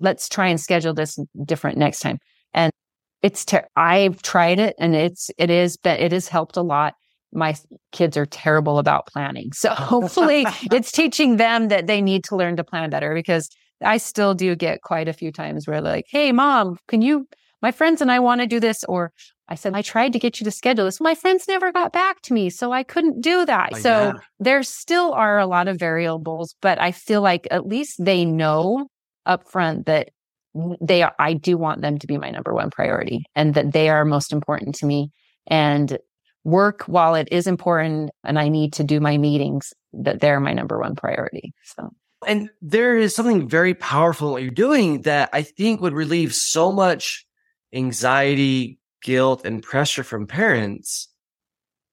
let's 0.00 0.28
try 0.28 0.48
and 0.48 0.60
schedule 0.60 0.94
this 0.94 1.18
different 1.44 1.78
next 1.78 2.00
time. 2.00 2.18
And 2.54 2.70
it's 3.22 3.44
ter- 3.44 3.66
I've 3.76 4.22
tried 4.22 4.58
it 4.58 4.76
and 4.78 4.94
it's 4.94 5.30
it 5.38 5.50
is 5.50 5.76
but 5.76 6.00
it 6.00 6.12
has 6.12 6.28
helped 6.28 6.56
a 6.56 6.62
lot. 6.62 6.94
My 7.32 7.54
kids 7.92 8.16
are 8.16 8.26
terrible 8.26 8.78
about 8.78 9.06
planning. 9.06 9.52
So 9.52 9.70
hopefully 9.74 10.46
it's 10.70 10.92
teaching 10.92 11.36
them 11.36 11.68
that 11.68 11.86
they 11.86 12.00
need 12.00 12.24
to 12.24 12.36
learn 12.36 12.56
to 12.56 12.64
plan 12.64 12.90
better 12.90 13.14
because 13.14 13.48
I 13.82 13.98
still 13.98 14.34
do 14.34 14.54
get 14.54 14.82
quite 14.82 15.08
a 15.08 15.12
few 15.12 15.32
times 15.32 15.66
where 15.66 15.80
like, 15.80 16.06
"Hey 16.08 16.32
mom, 16.32 16.78
can 16.88 17.02
you 17.02 17.26
my 17.62 17.72
friends 17.72 18.00
and 18.00 18.10
I 18.12 18.20
want 18.20 18.40
to 18.42 18.46
do 18.46 18.60
this 18.60 18.84
or 18.84 19.12
I 19.48 19.54
said, 19.54 19.74
I 19.74 19.82
tried 19.82 20.12
to 20.12 20.18
get 20.18 20.40
you 20.40 20.44
to 20.44 20.50
schedule 20.50 20.84
this. 20.84 21.00
My 21.00 21.14
friends 21.14 21.46
never 21.46 21.70
got 21.70 21.92
back 21.92 22.20
to 22.22 22.34
me, 22.34 22.50
so 22.50 22.72
I 22.72 22.82
couldn't 22.82 23.20
do 23.20 23.46
that. 23.46 23.70
Oh, 23.74 23.78
so 23.78 23.90
yeah. 23.90 24.12
there 24.40 24.62
still 24.62 25.12
are 25.12 25.38
a 25.38 25.46
lot 25.46 25.68
of 25.68 25.78
variables, 25.78 26.56
but 26.60 26.80
I 26.80 26.90
feel 26.90 27.22
like 27.22 27.46
at 27.50 27.66
least 27.66 28.04
they 28.04 28.24
know 28.24 28.88
upfront 29.26 29.86
that 29.86 30.10
they 30.80 31.02
are, 31.02 31.14
I 31.18 31.34
do 31.34 31.56
want 31.56 31.82
them 31.82 31.98
to 31.98 32.06
be 32.06 32.16
my 32.16 32.30
number 32.30 32.54
one 32.54 32.70
priority 32.70 33.24
and 33.34 33.54
that 33.54 33.72
they 33.72 33.88
are 33.88 34.04
most 34.04 34.32
important 34.32 34.74
to 34.76 34.86
me. 34.86 35.10
And 35.46 35.98
work, 36.44 36.84
while 36.84 37.14
it 37.14 37.28
is 37.30 37.46
important 37.46 38.10
and 38.24 38.38
I 38.38 38.48
need 38.48 38.72
to 38.74 38.84
do 38.84 39.00
my 39.00 39.18
meetings, 39.18 39.72
that 39.92 40.20
they're 40.20 40.40
my 40.40 40.52
number 40.52 40.78
one 40.78 40.96
priority. 40.96 41.52
So. 41.64 41.90
And 42.26 42.48
there 42.62 42.96
is 42.96 43.14
something 43.14 43.48
very 43.48 43.74
powerful 43.74 44.28
in 44.28 44.32
what 44.32 44.42
you're 44.42 44.50
doing 44.50 45.02
that 45.02 45.28
I 45.32 45.42
think 45.42 45.80
would 45.80 45.92
relieve 45.92 46.34
so 46.34 46.72
much 46.72 47.26
anxiety, 47.72 48.78
guilt, 49.02 49.44
and 49.44 49.62
pressure 49.62 50.02
from 50.02 50.26
parents 50.26 51.08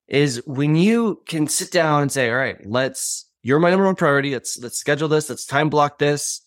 is 0.08 0.42
when 0.46 0.76
you 0.76 1.22
can 1.28 1.48
sit 1.48 1.72
down 1.72 2.02
and 2.02 2.12
say, 2.12 2.30
all 2.30 2.36
right, 2.36 2.58
let's, 2.66 3.30
you're 3.42 3.60
my 3.60 3.70
number 3.70 3.86
one 3.86 3.96
priority. 3.96 4.32
Let's, 4.32 4.60
let's 4.60 4.78
schedule 4.78 5.08
this. 5.08 5.30
Let's 5.30 5.46
time 5.46 5.70
block 5.70 5.98
this. 5.98 6.42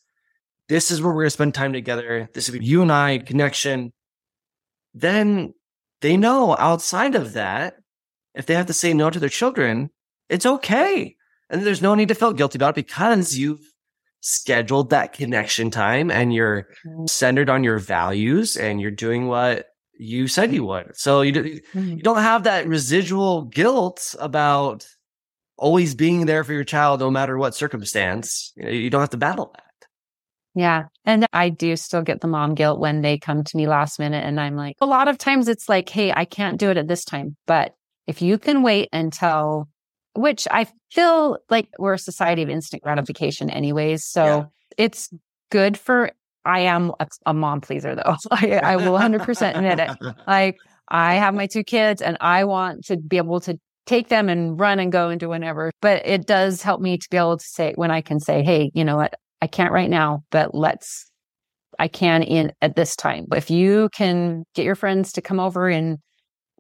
This 0.68 0.90
is 0.90 1.00
where 1.00 1.12
we're 1.12 1.22
going 1.22 1.26
to 1.26 1.30
spend 1.30 1.54
time 1.54 1.72
together. 1.72 2.28
This 2.34 2.48
is 2.48 2.54
you 2.56 2.82
and 2.82 2.92
I 2.92 3.18
connection. 3.18 3.92
Then 4.94 5.54
they 6.00 6.16
know 6.16 6.56
outside 6.58 7.14
of 7.14 7.34
that, 7.34 7.76
if 8.34 8.46
they 8.46 8.54
have 8.54 8.66
to 8.66 8.72
say 8.72 8.92
no 8.92 9.10
to 9.10 9.18
their 9.18 9.28
children, 9.28 9.90
it's 10.28 10.46
okay. 10.46 11.16
And 11.48 11.62
there's 11.62 11.82
no 11.82 11.94
need 11.94 12.08
to 12.08 12.14
feel 12.14 12.32
guilty 12.32 12.58
about 12.58 12.70
it 12.76 12.86
because 12.86 13.36
you've 13.36 13.72
scheduled 14.20 14.90
that 14.90 15.12
connection 15.12 15.70
time 15.70 16.10
and 16.10 16.34
you're 16.34 16.68
mm. 16.84 17.08
centered 17.08 17.48
on 17.48 17.62
your 17.62 17.78
values 17.78 18.56
and 18.56 18.80
you're 18.80 18.90
doing 18.90 19.28
what 19.28 19.66
you 19.98 20.28
said 20.28 20.52
you 20.52 20.64
would. 20.64 20.96
So 20.96 21.22
you, 21.22 21.32
mm-hmm. 21.32 21.96
you 21.96 22.02
don't 22.02 22.22
have 22.22 22.44
that 22.44 22.66
residual 22.66 23.42
guilt 23.42 24.14
about 24.18 24.86
always 25.58 25.94
being 25.94 26.26
there 26.26 26.44
for 26.44 26.52
your 26.52 26.64
child, 26.64 27.00
no 27.00 27.10
matter 27.10 27.38
what 27.38 27.54
circumstance. 27.54 28.52
You, 28.56 28.64
know, 28.64 28.70
you 28.70 28.90
don't 28.90 29.00
have 29.00 29.10
to 29.10 29.16
battle 29.16 29.52
that. 29.54 29.62
Yeah. 30.54 30.84
And 31.04 31.26
I 31.32 31.50
do 31.50 31.76
still 31.76 32.02
get 32.02 32.22
the 32.22 32.28
mom 32.28 32.54
guilt 32.54 32.80
when 32.80 33.02
they 33.02 33.18
come 33.18 33.44
to 33.44 33.56
me 33.56 33.66
last 33.66 33.98
minute. 33.98 34.24
And 34.24 34.40
I'm 34.40 34.56
like, 34.56 34.76
a 34.80 34.86
lot 34.86 35.06
of 35.06 35.18
times 35.18 35.48
it's 35.48 35.68
like, 35.68 35.88
Hey, 35.88 36.12
I 36.12 36.24
can't 36.24 36.58
do 36.58 36.70
it 36.70 36.78
at 36.78 36.88
this 36.88 37.04
time. 37.04 37.36
But 37.46 37.74
if 38.06 38.22
you 38.22 38.38
can 38.38 38.62
wait 38.62 38.88
until, 38.92 39.68
which 40.14 40.48
I 40.50 40.66
feel 40.90 41.38
like 41.50 41.68
we're 41.78 41.94
a 41.94 41.98
society 41.98 42.42
of 42.42 42.48
instant 42.48 42.82
gratification 42.82 43.50
anyways. 43.50 44.04
So 44.04 44.24
yeah. 44.24 44.44
it's 44.78 45.10
good 45.50 45.78
for 45.78 46.10
I 46.46 46.60
am 46.60 46.92
a, 47.00 47.06
a 47.26 47.34
mom 47.34 47.60
pleaser 47.60 47.94
though. 47.94 48.16
I, 48.30 48.60
I 48.62 48.76
will 48.76 48.96
100% 48.98 49.56
admit 49.56 49.80
it. 49.80 50.14
Like 50.26 50.56
I 50.88 51.14
have 51.14 51.34
my 51.34 51.46
two 51.46 51.64
kids 51.64 52.00
and 52.00 52.16
I 52.20 52.44
want 52.44 52.84
to 52.86 52.96
be 52.96 53.16
able 53.16 53.40
to 53.40 53.58
take 53.84 54.08
them 54.08 54.28
and 54.28 54.58
run 54.58 54.78
and 54.78 54.92
go 54.92 55.08
and 55.08 55.18
do 55.18 55.28
whatever. 55.28 55.72
But 55.82 56.06
it 56.06 56.26
does 56.26 56.62
help 56.62 56.80
me 56.80 56.98
to 56.98 57.08
be 57.10 57.16
able 57.16 57.36
to 57.36 57.44
say 57.44 57.72
when 57.74 57.90
I 57.90 58.00
can 58.00 58.20
say, 58.20 58.42
Hey, 58.42 58.70
you 58.74 58.84
know 58.84 58.96
what? 58.96 59.14
I 59.42 59.48
can't 59.48 59.72
right 59.72 59.90
now, 59.90 60.22
but 60.30 60.54
let's, 60.54 61.10
I 61.78 61.88
can 61.88 62.22
in 62.22 62.52
at 62.62 62.76
this 62.76 62.96
time. 62.96 63.26
But 63.28 63.38
if 63.38 63.50
you 63.50 63.90
can 63.92 64.44
get 64.54 64.64
your 64.64 64.76
friends 64.76 65.12
to 65.12 65.22
come 65.22 65.40
over 65.40 65.68
in 65.68 65.98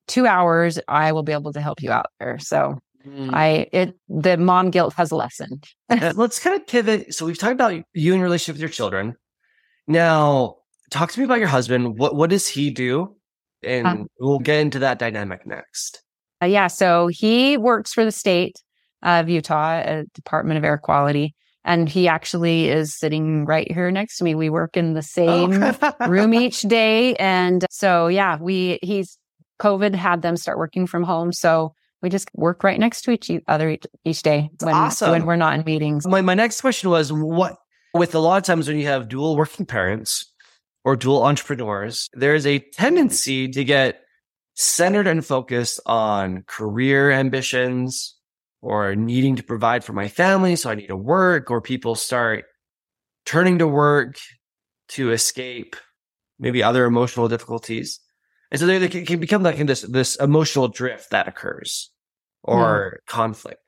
two 0.08 0.26
hours, 0.26 0.78
I 0.88 1.12
will 1.12 1.22
be 1.22 1.32
able 1.32 1.52
to 1.52 1.60
help 1.60 1.80
you 1.80 1.90
out 1.90 2.06
there. 2.20 2.38
So 2.38 2.78
mm. 3.06 3.32
I, 3.32 3.66
it, 3.72 3.94
the 4.08 4.36
mom 4.36 4.70
guilt 4.70 4.94
has 4.94 5.10
a 5.10 5.16
lesson. 5.16 5.60
let's 5.88 6.38
kind 6.38 6.60
of 6.60 6.66
pivot. 6.66 7.14
So 7.14 7.24
we've 7.24 7.38
talked 7.38 7.54
about 7.54 7.72
you 7.72 8.12
and 8.12 8.20
your 8.20 8.24
relationship 8.24 8.56
with 8.56 8.60
your 8.60 8.68
children. 8.68 9.16
Now, 9.86 10.56
talk 10.90 11.12
to 11.12 11.20
me 11.20 11.24
about 11.24 11.38
your 11.38 11.48
husband. 11.48 11.98
What 11.98 12.14
what 12.14 12.30
does 12.30 12.48
he 12.48 12.70
do? 12.70 13.14
And 13.62 13.86
um, 13.86 14.06
we'll 14.20 14.38
get 14.38 14.60
into 14.60 14.78
that 14.80 14.98
dynamic 14.98 15.46
next. 15.46 16.02
Uh, 16.42 16.46
yeah, 16.46 16.66
so 16.66 17.08
he 17.08 17.56
works 17.56 17.92
for 17.92 18.04
the 18.04 18.12
state 18.12 18.62
of 19.02 19.28
Utah, 19.28 19.78
uh, 19.80 20.04
Department 20.14 20.58
of 20.58 20.64
Air 20.64 20.78
Quality, 20.78 21.34
and 21.64 21.88
he 21.88 22.08
actually 22.08 22.68
is 22.68 22.94
sitting 22.94 23.44
right 23.44 23.70
here 23.70 23.90
next 23.90 24.18
to 24.18 24.24
me. 24.24 24.34
We 24.34 24.50
work 24.50 24.76
in 24.76 24.94
the 24.94 25.02
same 25.02 25.62
oh. 25.62 25.92
room 26.08 26.34
each 26.34 26.62
day, 26.62 27.14
and 27.16 27.64
so 27.70 28.08
yeah, 28.08 28.38
we 28.40 28.78
he's 28.82 29.18
COVID 29.60 29.94
had 29.94 30.22
them 30.22 30.36
start 30.36 30.58
working 30.58 30.86
from 30.86 31.02
home, 31.02 31.32
so 31.32 31.72
we 32.02 32.10
just 32.10 32.28
work 32.34 32.62
right 32.62 32.78
next 32.78 33.02
to 33.02 33.10
each 33.10 33.30
other 33.48 33.70
each, 33.70 33.86
each 34.04 34.22
day 34.22 34.50
when, 34.60 34.74
awesome. 34.74 35.10
when 35.10 35.26
we're 35.26 35.36
not 35.36 35.58
in 35.58 35.64
meetings. 35.64 36.06
My 36.06 36.20
my 36.20 36.34
next 36.34 36.60
question 36.60 36.90
was 36.90 37.12
what 37.12 37.56
with 37.96 38.14
a 38.14 38.18
lot 38.18 38.36
of 38.36 38.42
times 38.44 38.68
when 38.68 38.78
you 38.78 38.86
have 38.86 39.08
dual 39.08 39.36
working 39.36 39.66
parents 39.66 40.32
or 40.84 40.96
dual 40.96 41.24
entrepreneurs, 41.24 42.08
there 42.14 42.34
is 42.34 42.46
a 42.46 42.58
tendency 42.58 43.48
to 43.48 43.64
get 43.64 44.00
centered 44.54 45.06
and 45.06 45.24
focused 45.24 45.80
on 45.86 46.42
career 46.46 47.10
ambitions 47.10 48.16
or 48.62 48.96
needing 48.96 49.36
to 49.36 49.42
provide 49.42 49.84
for 49.84 49.92
my 49.92 50.08
family. 50.08 50.56
So 50.56 50.70
I 50.70 50.74
need 50.74 50.88
to 50.88 50.96
work, 50.96 51.50
or 51.50 51.60
people 51.60 51.94
start 51.94 52.44
turning 53.24 53.58
to 53.58 53.66
work 53.66 54.16
to 54.88 55.12
escape 55.12 55.76
maybe 56.38 56.62
other 56.62 56.84
emotional 56.84 57.28
difficulties. 57.28 58.00
And 58.50 58.60
so 58.60 58.66
they, 58.66 58.88
can 58.88 59.20
become 59.20 59.42
like 59.42 59.58
this, 59.58 59.82
this 59.82 60.16
emotional 60.16 60.68
drift 60.68 61.10
that 61.10 61.28
occurs 61.28 61.90
or 62.42 62.92
yeah. 62.94 63.12
conflict. 63.12 63.60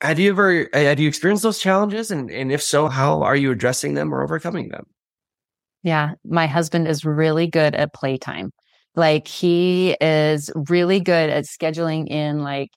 Have 0.00 0.18
you 0.18 0.30
ever 0.30 0.68
have 0.72 1.00
you 1.00 1.08
experienced 1.08 1.42
those 1.42 1.58
challenges, 1.58 2.10
and 2.10 2.30
and 2.30 2.52
if 2.52 2.62
so, 2.62 2.88
how 2.88 3.22
are 3.22 3.36
you 3.36 3.50
addressing 3.50 3.94
them 3.94 4.14
or 4.14 4.22
overcoming 4.22 4.68
them? 4.68 4.86
Yeah, 5.82 6.12
my 6.24 6.46
husband 6.46 6.86
is 6.88 7.04
really 7.04 7.46
good 7.46 7.74
at 7.74 7.94
playtime. 7.94 8.52
Like 8.94 9.26
he 9.28 9.96
is 10.00 10.50
really 10.54 11.00
good 11.00 11.30
at 11.30 11.44
scheduling 11.44 12.08
in 12.08 12.42
like 12.42 12.70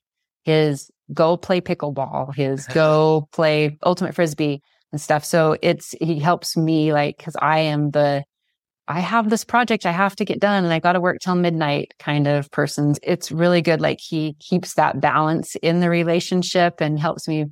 his 0.43 0.89
go 1.13 1.37
play 1.37 1.61
pickleball, 1.61 2.35
his 2.35 2.65
go 2.67 3.27
play 3.33 3.77
ultimate 3.83 4.15
frisbee 4.15 4.61
and 4.91 4.99
stuff. 4.99 5.23
So 5.23 5.57
it's 5.61 5.93
he 6.01 6.19
helps 6.19 6.57
me 6.57 6.93
like 6.93 7.17
cuz 7.19 7.35
I 7.41 7.59
am 7.59 7.91
the 7.91 8.23
I 8.91 8.99
have 8.99 9.29
this 9.29 9.43
project 9.45 9.85
I 9.85 9.91
have 9.91 10.15
to 10.17 10.25
get 10.25 10.39
done 10.39 10.63
and 10.65 10.73
I 10.73 10.79
got 10.79 10.93
to 10.93 11.01
work 11.01 11.19
till 11.21 11.35
midnight 11.35 11.93
kind 11.99 12.27
of 12.27 12.51
person. 12.51 12.95
It's 13.01 13.31
really 13.31 13.61
good. 13.61 13.79
Like 13.79 13.99
he 14.01 14.35
keeps 14.39 14.73
that 14.73 14.99
balance 14.99 15.55
in 15.61 15.79
the 15.79 15.89
relationship 15.89 16.81
and 16.81 16.99
helps 16.99 17.27
me 17.27 17.45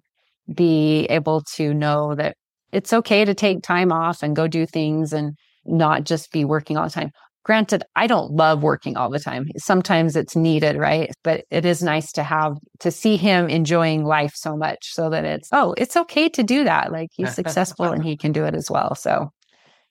be 0.54 1.06
able 1.06 1.42
to 1.56 1.74
know 1.74 2.16
that 2.16 2.36
it's 2.72 2.94
okay 2.94 3.24
to 3.26 3.34
take 3.34 3.64
time 3.64 3.92
off 3.92 4.22
and 4.22 4.36
go 4.36 4.48
do 4.48 4.66
things 4.66 5.14
and 5.14 5.34
not 5.66 6.04
just 6.04 6.32
be 6.32 6.44
working 6.44 6.78
all 6.78 6.86
the 6.86 6.92
time. 6.92 7.12
Granted, 7.46 7.84
I 7.96 8.06
don't 8.06 8.34
love 8.34 8.62
working 8.62 8.98
all 8.98 9.10
the 9.10 9.20
time. 9.20 9.46
Sometimes 9.58 10.16
it's 10.16 10.36
needed, 10.36 10.76
right? 10.76 11.10
But 11.24 11.46
it 11.50 11.66
is 11.66 11.82
nice 11.82 12.12
to 12.14 12.24
have 12.24 12.58
to 12.82 12.92
see 12.92 13.18
him 13.18 13.48
enjoying 13.50 14.04
life 14.04 14.34
so 14.36 14.58
much 14.58 14.90
so 14.92 15.10
that 15.10 15.26
it's, 15.26 15.50
oh, 15.52 15.74
it's 15.78 15.96
okay 15.96 16.30
to 16.30 16.44
do 16.44 16.66
that. 16.66 16.92
Like 16.92 17.10
he's 17.14 17.34
successful 17.42 17.86
and 17.86 18.04
he 18.04 18.18
can 18.18 18.34
do 18.34 18.44
it 18.46 18.56
as 18.56 18.70
well. 18.70 18.94
So 18.94 19.32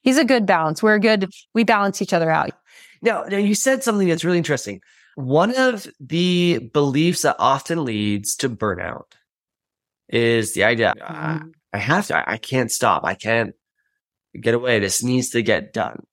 he's 0.09 0.17
a 0.17 0.25
good 0.25 0.47
balance. 0.47 0.83
We're 0.83 0.99
good. 0.99 1.31
We 1.55 1.65
balance 1.65 2.01
each 2.01 2.15
other 2.15 2.31
out. 2.31 2.53
Now, 3.03 3.25
now 3.25 3.37
you 3.37 3.55
said 3.55 3.83
something 3.83 4.09
that's 4.09 4.25
really 4.25 4.39
interesting. 4.39 4.81
One 5.17 5.55
of 5.55 5.87
the 6.01 6.71
beliefs 6.73 7.23
that 7.23 7.37
often 7.39 7.85
leads 7.85 8.35
to 8.37 8.49
burnout 8.49 9.13
is 10.09 10.55
the 10.55 10.65
idea 10.65 10.95
mm-hmm. 10.99 11.49
I 11.75 11.79
have 11.79 12.07
to, 12.07 12.31
I 12.31 12.39
can't 12.39 12.73
stop. 12.73 13.05
I 13.05 13.15
can't 13.15 13.55
get 14.41 14.55
away. 14.55 14.79
This 14.79 15.03
needs 15.03 15.29
to 15.31 15.43
get 15.43 15.75
done. 15.75 16.05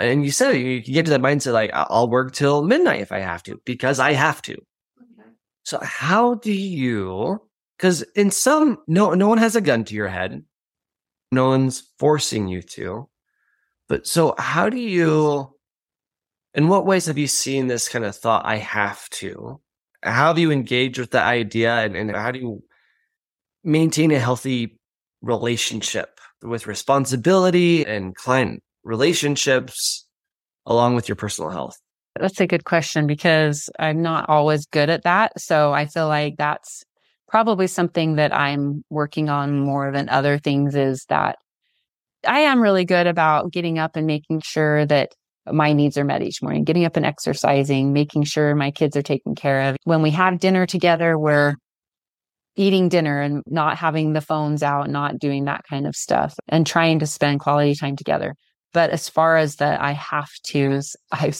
And 0.00 0.24
you 0.24 0.32
said 0.32 0.52
you 0.52 0.80
get 0.80 1.04
to 1.04 1.10
that 1.12 1.22
mindset 1.22 1.52
like 1.52 1.70
I'll 1.72 2.10
work 2.10 2.32
till 2.32 2.64
midnight 2.64 3.02
if 3.02 3.12
I 3.12 3.20
have 3.20 3.44
to 3.44 3.60
because 3.64 4.00
I 4.00 4.14
have 4.14 4.42
to. 4.42 4.54
Okay. 4.54 5.30
So 5.64 5.78
how 5.80 6.34
do 6.34 6.52
you? 6.52 7.40
Because 7.78 8.02
in 8.16 8.32
some, 8.32 8.78
no, 8.88 9.14
no 9.14 9.28
one 9.28 9.38
has 9.38 9.54
a 9.54 9.60
gun 9.60 9.84
to 9.84 9.94
your 9.94 10.08
head. 10.08 10.42
No 11.30 11.46
one's 11.46 11.92
forcing 12.00 12.48
you 12.48 12.60
to. 12.62 13.08
But 13.88 14.06
so 14.06 14.34
how 14.38 14.70
do 14.70 14.78
you, 14.78 15.54
in 16.54 16.68
what 16.68 16.86
ways 16.86 17.06
have 17.06 17.18
you 17.18 17.26
seen 17.26 17.66
this 17.66 17.88
kind 17.88 18.04
of 18.04 18.16
thought, 18.16 18.46
I 18.46 18.56
have 18.56 19.08
to? 19.10 19.60
How 20.02 20.28
have 20.28 20.38
you 20.38 20.50
engaged 20.50 20.98
with 20.98 21.10
the 21.10 21.22
idea 21.22 21.74
and, 21.74 21.96
and 21.96 22.10
how 22.10 22.30
do 22.30 22.38
you 22.38 22.62
maintain 23.62 24.10
a 24.10 24.18
healthy 24.18 24.78
relationship 25.22 26.20
with 26.42 26.66
responsibility 26.66 27.84
and 27.84 28.14
client 28.14 28.62
relationships 28.84 30.06
along 30.66 30.94
with 30.94 31.08
your 31.08 31.16
personal 31.16 31.50
health? 31.50 31.78
That's 32.18 32.40
a 32.40 32.46
good 32.46 32.64
question 32.64 33.06
because 33.06 33.68
I'm 33.78 34.00
not 34.00 34.28
always 34.28 34.66
good 34.66 34.88
at 34.88 35.02
that. 35.02 35.40
So 35.40 35.72
I 35.72 35.86
feel 35.86 36.06
like 36.06 36.36
that's 36.36 36.84
probably 37.28 37.66
something 37.66 38.16
that 38.16 38.32
I'm 38.32 38.84
working 38.90 39.28
on 39.28 39.58
more 39.58 39.90
than 39.90 40.08
other 40.08 40.38
things 40.38 40.76
is 40.76 41.04
that 41.08 41.38
I 42.26 42.40
am 42.40 42.60
really 42.60 42.84
good 42.84 43.06
about 43.06 43.52
getting 43.52 43.78
up 43.78 43.96
and 43.96 44.06
making 44.06 44.40
sure 44.42 44.86
that 44.86 45.12
my 45.50 45.72
needs 45.72 45.98
are 45.98 46.04
met 46.04 46.22
each 46.22 46.42
morning, 46.42 46.64
getting 46.64 46.84
up 46.84 46.96
and 46.96 47.04
exercising, 47.04 47.92
making 47.92 48.24
sure 48.24 48.54
my 48.54 48.70
kids 48.70 48.96
are 48.96 49.02
taken 49.02 49.34
care 49.34 49.62
of. 49.70 49.76
When 49.84 50.02
we 50.02 50.10
have 50.10 50.40
dinner 50.40 50.66
together, 50.66 51.18
we're 51.18 51.54
eating 52.56 52.88
dinner 52.88 53.20
and 53.20 53.42
not 53.46 53.76
having 53.76 54.12
the 54.12 54.20
phones 54.20 54.62
out, 54.62 54.88
not 54.88 55.18
doing 55.18 55.44
that 55.44 55.64
kind 55.68 55.86
of 55.86 55.94
stuff 55.96 56.34
and 56.48 56.66
trying 56.66 56.98
to 57.00 57.06
spend 57.06 57.40
quality 57.40 57.74
time 57.74 57.96
together. 57.96 58.34
But 58.72 58.90
as 58.90 59.08
far 59.08 59.36
as 59.36 59.56
that 59.56 59.80
I 59.80 59.92
have 59.92 60.30
to, 60.48 60.80
I, 61.12 61.32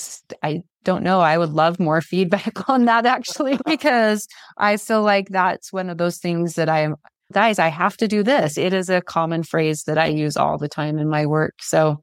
I 0.43 0.63
don't 0.85 1.03
know. 1.03 1.21
I 1.21 1.37
would 1.39 1.51
love 1.51 1.81
more 1.81 2.01
feedback 2.01 2.69
on 2.69 2.85
that 2.85 3.07
actually, 3.07 3.59
because 3.67 4.29
I 4.57 4.77
feel 4.77 5.03
like 5.03 5.29
that's 5.31 5.73
one 5.73 5.91
of 5.91 5.99
those 5.99 6.19
things 6.19 6.55
that 6.55 6.69
I'm, 6.69 6.97
guys, 7.33 7.59
I 7.59 7.69
have 7.69 7.97
to 7.99 8.09
do 8.09 8.23
this. 8.23 8.59
It 8.59 8.73
is 8.73 8.89
a 8.89 9.01
common 9.01 9.43
phrase 9.43 9.85
that 9.85 9.99
I 9.99 10.07
use 10.07 10.37
all 10.37 10.59
the 10.59 10.69
time 10.69 10.99
in 10.99 11.09
my 11.09 11.27
work. 11.27 11.55
So 11.61 12.03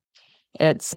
it's 0.59 0.95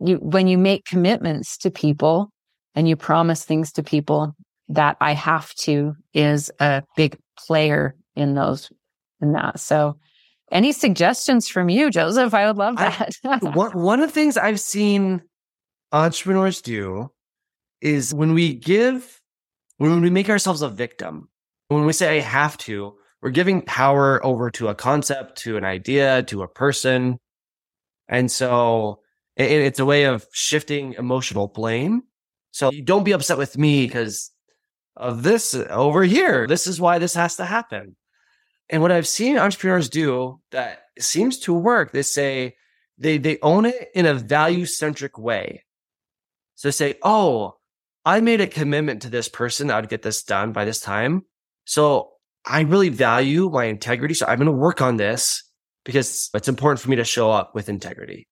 you, 0.00 0.16
when 0.16 0.48
you 0.48 0.58
make 0.58 0.84
commitments 0.84 1.56
to 1.58 1.70
people 1.70 2.30
and 2.74 2.88
you 2.88 2.96
promise 2.96 3.44
things 3.44 3.72
to 3.72 3.82
people 3.82 4.34
that 4.68 4.96
I 5.00 5.12
have 5.12 5.54
to 5.54 5.94
is 6.12 6.50
a 6.60 6.82
big 6.96 7.16
player 7.38 7.94
in 8.14 8.34
those, 8.34 8.70
in 9.20 9.32
that. 9.32 9.60
So 9.60 9.96
any 10.50 10.72
suggestions 10.72 11.48
from 11.48 11.68
you, 11.68 11.90
Joseph? 11.90 12.34
I 12.34 12.46
would 12.46 12.56
love 12.56 12.76
that. 12.76 13.16
I, 13.24 13.38
one, 13.42 13.72
one 13.72 14.00
of 14.00 14.08
the 14.08 14.12
things 14.12 14.36
I've 14.36 14.60
seen 14.60 15.22
entrepreneurs 15.92 16.60
do 16.60 17.10
is 17.80 18.12
when 18.12 18.34
we 18.34 18.54
give, 18.54 19.20
when 19.78 20.00
we 20.00 20.10
make 20.10 20.28
ourselves 20.28 20.62
a 20.62 20.68
victim, 20.68 21.28
when 21.68 21.84
we 21.84 21.92
say 21.92 22.18
I 22.18 22.20
have 22.20 22.56
to, 22.58 22.96
we're 23.22 23.30
giving 23.30 23.62
power 23.62 24.24
over 24.24 24.50
to 24.52 24.68
a 24.68 24.74
concept, 24.74 25.38
to 25.38 25.56
an 25.56 25.64
idea, 25.64 26.22
to 26.24 26.42
a 26.42 26.48
person. 26.48 27.18
And 28.08 28.30
so 28.30 29.00
it, 29.36 29.50
it's 29.50 29.78
a 29.78 29.84
way 29.84 30.04
of 30.04 30.26
shifting 30.32 30.94
emotional 30.94 31.48
blame. 31.48 32.02
So 32.50 32.70
you 32.70 32.82
don't 32.82 33.04
be 33.04 33.12
upset 33.12 33.38
with 33.38 33.58
me 33.58 33.86
because 33.86 34.30
of 34.96 35.22
this 35.22 35.54
over 35.54 36.04
here. 36.04 36.46
This 36.46 36.66
is 36.66 36.80
why 36.80 36.98
this 36.98 37.14
has 37.14 37.36
to 37.36 37.44
happen. 37.44 37.96
And 38.68 38.82
what 38.82 38.92
I've 38.92 39.06
seen 39.06 39.38
entrepreneurs 39.38 39.88
do 39.88 40.40
that 40.50 40.80
seems 40.98 41.38
to 41.40 41.54
work, 41.54 41.92
they 41.92 42.02
say 42.02 42.56
they, 42.98 43.18
they 43.18 43.38
own 43.42 43.66
it 43.66 43.90
in 43.94 44.06
a 44.06 44.14
value 44.14 44.66
centric 44.66 45.18
way. 45.18 45.64
So 46.54 46.70
say, 46.70 46.94
Oh, 47.02 47.56
I 48.04 48.20
made 48.20 48.40
a 48.40 48.46
commitment 48.46 49.02
to 49.02 49.10
this 49.10 49.28
person. 49.28 49.70
I'd 49.70 49.88
get 49.88 50.02
this 50.02 50.22
done 50.22 50.52
by 50.52 50.64
this 50.64 50.80
time. 50.80 51.24
So 51.64 52.12
I 52.46 52.60
really 52.60 52.88
value 52.88 53.50
my 53.50 53.64
integrity. 53.64 54.14
So 54.14 54.26
I'm 54.26 54.38
going 54.38 54.46
to 54.46 54.52
work 54.52 54.80
on 54.80 54.96
this 54.96 55.42
because 55.84 56.30
it's 56.32 56.48
important 56.48 56.80
for 56.80 56.90
me 56.90 56.96
to 56.96 57.04
show 57.04 57.30
up 57.30 57.54
with 57.54 57.68
integrity. 57.68 58.28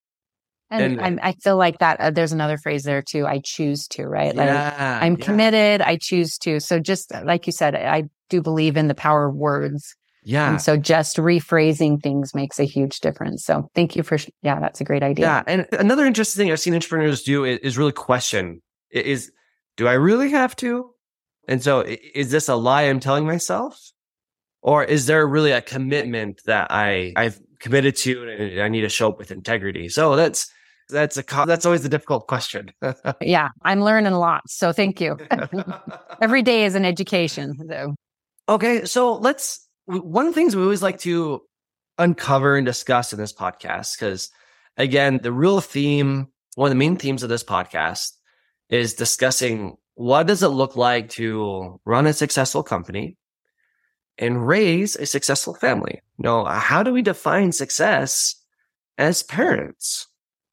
And, 0.71 0.99
and 0.99 1.19
i 1.21 1.33
feel 1.33 1.57
like 1.57 1.77
that 1.77 1.99
uh, 2.01 2.09
there's 2.09 2.31
another 2.31 2.57
phrase 2.57 2.83
there 2.83 3.03
too. 3.03 3.27
I 3.27 3.39
choose 3.43 3.87
to, 3.89 4.07
right? 4.07 4.35
Like 4.35 4.47
yeah, 4.47 4.99
I'm 5.01 5.15
yeah. 5.15 5.25
committed. 5.25 5.81
I 5.81 5.97
choose 5.97 6.39
to. 6.39 6.59
So 6.59 6.79
just 6.79 7.13
like 7.23 7.45
you 7.45 7.53
said, 7.53 7.75
I 7.75 8.05
do 8.29 8.41
believe 8.41 8.75
in 8.75 8.87
the 8.87 8.95
power 8.95 9.27
of 9.27 9.35
words. 9.35 9.95
Yeah. 10.23 10.49
And 10.49 10.61
so 10.61 10.75
just 10.75 11.17
rephrasing 11.17 12.01
things 12.01 12.33
makes 12.33 12.59
a 12.59 12.63
huge 12.63 12.99
difference. 12.99 13.45
So 13.45 13.69
thank 13.75 13.95
you 13.95 14.01
for, 14.01 14.17
yeah, 14.41 14.59
that's 14.59 14.81
a 14.81 14.83
great 14.83 15.03
idea. 15.03 15.27
Yeah. 15.27 15.43
And 15.45 15.67
another 15.71 16.03
interesting 16.03 16.41
thing 16.41 16.51
I've 16.51 16.59
seen 16.59 16.73
entrepreneurs 16.73 17.21
do 17.21 17.45
is, 17.45 17.59
is 17.59 17.77
really 17.77 17.91
question 17.91 18.61
is, 18.89 19.31
do 19.77 19.87
I 19.87 19.93
really 19.93 20.31
have 20.31 20.55
to? 20.57 20.89
And 21.47 21.61
so 21.61 21.85
is 21.85 22.31
this 22.31 22.49
a 22.49 22.55
lie 22.55 22.83
I'm 22.83 22.99
telling 22.99 23.27
myself? 23.27 23.79
Or 24.65 24.83
is 24.83 25.05
there 25.05 25.27
really 25.27 25.51
a 25.51 25.61
commitment 25.61 26.41
that 26.47 26.71
I, 26.71 27.13
I've 27.15 27.39
committed 27.59 27.95
to 27.97 28.27
and 28.27 28.59
I 28.59 28.67
need 28.67 28.81
to 28.81 28.89
show 28.89 29.09
up 29.09 29.19
with 29.19 29.29
integrity? 29.29 29.89
So 29.89 30.15
that's, 30.15 30.51
that's 30.89 31.17
a 31.17 31.23
that's 31.45 31.67
always 31.67 31.85
a 31.85 31.89
difficult 31.89 32.27
question. 32.27 32.71
yeah, 33.21 33.49
I'm 33.61 33.81
learning 33.81 34.11
a 34.11 34.19
lot. 34.19 34.41
So 34.47 34.71
thank 34.71 34.99
you. 34.99 35.17
Every 36.21 36.41
day 36.41 36.65
is 36.65 36.73
an 36.73 36.83
education. 36.83 37.53
So. 37.69 37.95
Okay, 38.49 38.85
so 38.85 39.13
let's 39.13 39.67
one 39.85 40.25
of 40.25 40.33
the 40.33 40.39
things 40.39 40.55
we 40.55 40.63
always 40.63 40.81
like 40.81 40.99
to 41.01 41.41
uncover 41.99 42.57
and 42.57 42.65
discuss 42.65 43.13
in 43.13 43.19
this 43.19 43.33
podcast 43.33 43.99
because 43.99 44.31
again, 44.77 45.19
the 45.21 45.31
real 45.31 45.61
theme, 45.61 46.27
one 46.55 46.67
of 46.67 46.71
the 46.71 46.75
main 46.75 46.97
themes 46.97 47.21
of 47.21 47.29
this 47.29 47.43
podcast 47.43 48.13
is 48.69 48.95
discussing 48.95 49.75
what 49.93 50.25
does 50.25 50.41
it 50.41 50.47
look 50.47 50.75
like 50.75 51.09
to 51.09 51.79
run 51.85 52.07
a 52.07 52.13
successful 52.13 52.63
company 52.63 53.15
and 54.17 54.47
raise 54.47 54.95
a 54.95 55.05
successful 55.05 55.53
family. 55.53 56.01
Know, 56.17 56.45
how 56.45 56.83
do 56.83 56.93
we 56.93 57.01
define 57.01 57.51
success 57.51 58.35
as 58.97 59.23
parents? 59.23 60.07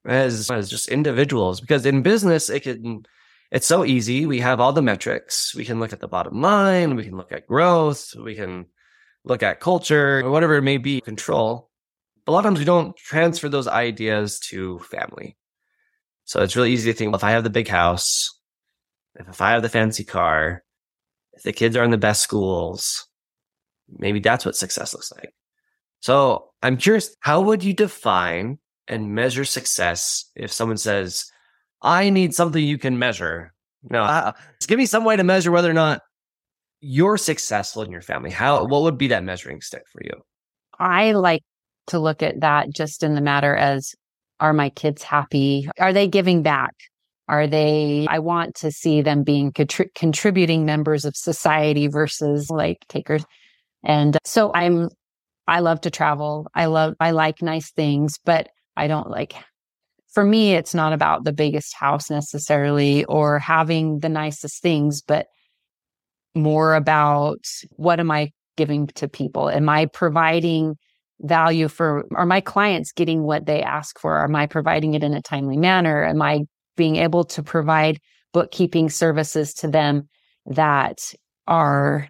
as 0.04 0.50
as 0.50 0.69
just 0.69 0.88
individuals 0.88 1.61
because 1.61 1.87
in 1.87 2.02
business 2.02 2.50
it 2.50 2.61
can 2.61 3.04
it's 3.50 3.66
so 3.66 3.85
easy. 3.85 4.25
We 4.25 4.40
have 4.40 4.61
all 4.61 4.73
the 4.73 4.80
metrics. 4.80 5.54
We 5.54 5.67
can 5.67 5.78
look 5.78 5.93
at 5.93 6.00
the 6.00 6.08
bottom 6.08 6.41
line. 6.41 6.97
We 6.97 7.04
can 7.04 7.19
look 7.19 7.32
at 7.32 7.47
growth. 7.47 8.15
We 8.17 8.34
can 8.34 8.65
look 9.25 9.43
at 9.43 9.60
culture 9.60 10.21
or 10.21 10.30
whatever 10.30 10.56
it 10.56 10.63
may 10.63 10.78
be 10.78 11.02
control. 11.02 11.69
A 12.26 12.32
lot 12.32 12.39
of 12.39 12.45
times 12.45 12.60
we 12.60 12.65
don't 12.65 12.97
transfer 12.97 13.50
those 13.50 13.69
ideas 13.69 14.41
to 14.41 14.78
family. 14.78 15.37
So 16.25 16.41
it's 16.43 16.56
really 16.56 16.73
easy 16.73 16.91
to 16.91 16.97
think 16.97 17.10
well, 17.10 17.19
if 17.19 17.25
i 17.25 17.32
have 17.32 17.45
the 17.45 17.50
big 17.50 17.69
house 17.69 18.39
if 19.17 19.43
i 19.43 19.50
have 19.50 19.63
the 19.63 19.69
fancy 19.69 20.04
car 20.04 20.65
if 21.34 21.43
the 21.43 21.52
kids 21.52 21.76
are 21.76 21.84
in 21.84 21.91
the 21.91 21.99
best 21.99 22.23
schools 22.23 23.06
maybe 23.99 24.21
that's 24.21 24.45
what 24.45 24.57
success 24.57 24.95
looks 24.95 25.13
like 25.13 25.33
so 26.00 26.50
i'm 26.63 26.76
curious 26.76 27.15
how 27.21 27.41
would 27.41 27.63
you 27.63 27.75
define 27.75 28.59
and 28.89 29.15
measure 29.15 29.45
success 29.45 30.31
if 30.37 30.52
someone 30.52 30.76
says, 30.76 31.31
I 31.83 32.11
need 32.11 32.35
something 32.35 32.63
you 32.63 32.78
can 32.78 32.99
measure. 32.99 33.52
No, 33.83 34.02
uh, 34.02 34.33
give 34.67 34.78
me 34.78 34.87
some 34.87 35.05
way 35.05 35.17
to 35.17 35.25
measure 35.25 35.50
whether 35.50 35.71
or 35.71 35.75
not 35.75 36.02
you're 36.81 37.17
successful 37.17 37.83
in 37.83 37.91
your 37.91 38.02
family. 38.02 38.31
How, 38.31 38.65
what 38.65 38.83
would 38.83 38.99
be 38.99 39.09
that 39.09 39.25
measuring 39.25 39.61
stick 39.61 39.83
for 39.91 40.02
you? 40.05 40.13
I 40.78 41.13
like 41.13 41.43
to 41.89 41.99
look 41.99 42.23
at 42.23 42.41
that 42.41 42.71
just 42.71 43.02
in 43.02 43.15
the 43.15 43.21
matter 43.21 43.57
as 43.57 43.95
are 44.41 44.52
my 44.52 44.71
kids 44.71 45.02
happy? 45.02 45.69
Are 45.78 45.93
they 45.93 46.09
giving 46.09 46.43
back? 46.43 46.75
Are 47.28 47.47
they, 47.47 48.07
I 48.11 48.19
want 48.19 48.57
to 48.57 48.73
see 48.73 49.00
them 49.00 49.23
being 49.23 49.52
contri- 49.52 49.95
contributing 49.95 50.65
members 50.67 51.05
of 51.05 51.17
society 51.17 51.87
versus 51.87 52.50
like 52.50 52.78
takers. 52.89 53.25
And 53.84 54.16
so 54.25 54.52
I'm, 54.54 54.88
I 55.47 55.60
love 55.60 55.80
to 55.82 55.90
travel. 55.90 56.47
I 56.54 56.66
love, 56.66 56.95
I 57.00 57.10
like 57.10 57.42
nice 57.42 57.71
things, 57.73 58.18
but 58.25 58.49
I 58.76 58.86
don't 58.86 59.10
like, 59.10 59.34
for 60.12 60.25
me, 60.25 60.54
it's 60.54 60.75
not 60.75 60.92
about 60.92 61.25
the 61.25 61.32
biggest 61.32 61.75
house 61.75 62.10
necessarily 62.10 63.04
or 63.04 63.38
having 63.38 63.99
the 63.99 64.08
nicest 64.08 64.62
things, 64.62 65.02
but 65.02 65.26
more 66.34 66.75
about 66.75 67.45
what 67.71 67.99
am 67.99 68.10
I 68.10 68.30
giving 68.56 68.86
to 68.88 69.08
people? 69.08 69.49
Am 69.49 69.68
I 69.68 69.86
providing 69.86 70.76
value 71.21 71.68
for, 71.68 72.04
are 72.14 72.26
my 72.26 72.40
clients 72.40 72.92
getting 72.92 73.23
what 73.23 73.47
they 73.47 73.62
ask 73.62 73.99
for? 73.99 74.23
Am 74.23 74.34
I 74.34 74.47
providing 74.47 74.95
it 74.95 75.02
in 75.02 75.14
a 75.14 75.23
timely 75.23 75.56
manner? 75.56 76.04
Am 76.04 76.21
I 76.21 76.40
being 76.76 76.97
able 76.97 77.25
to 77.25 77.42
provide 77.42 77.99
bookkeeping 78.32 78.90
services 78.90 79.54
to 79.54 79.68
them 79.68 80.08
that 80.47 81.14
are 81.47 82.08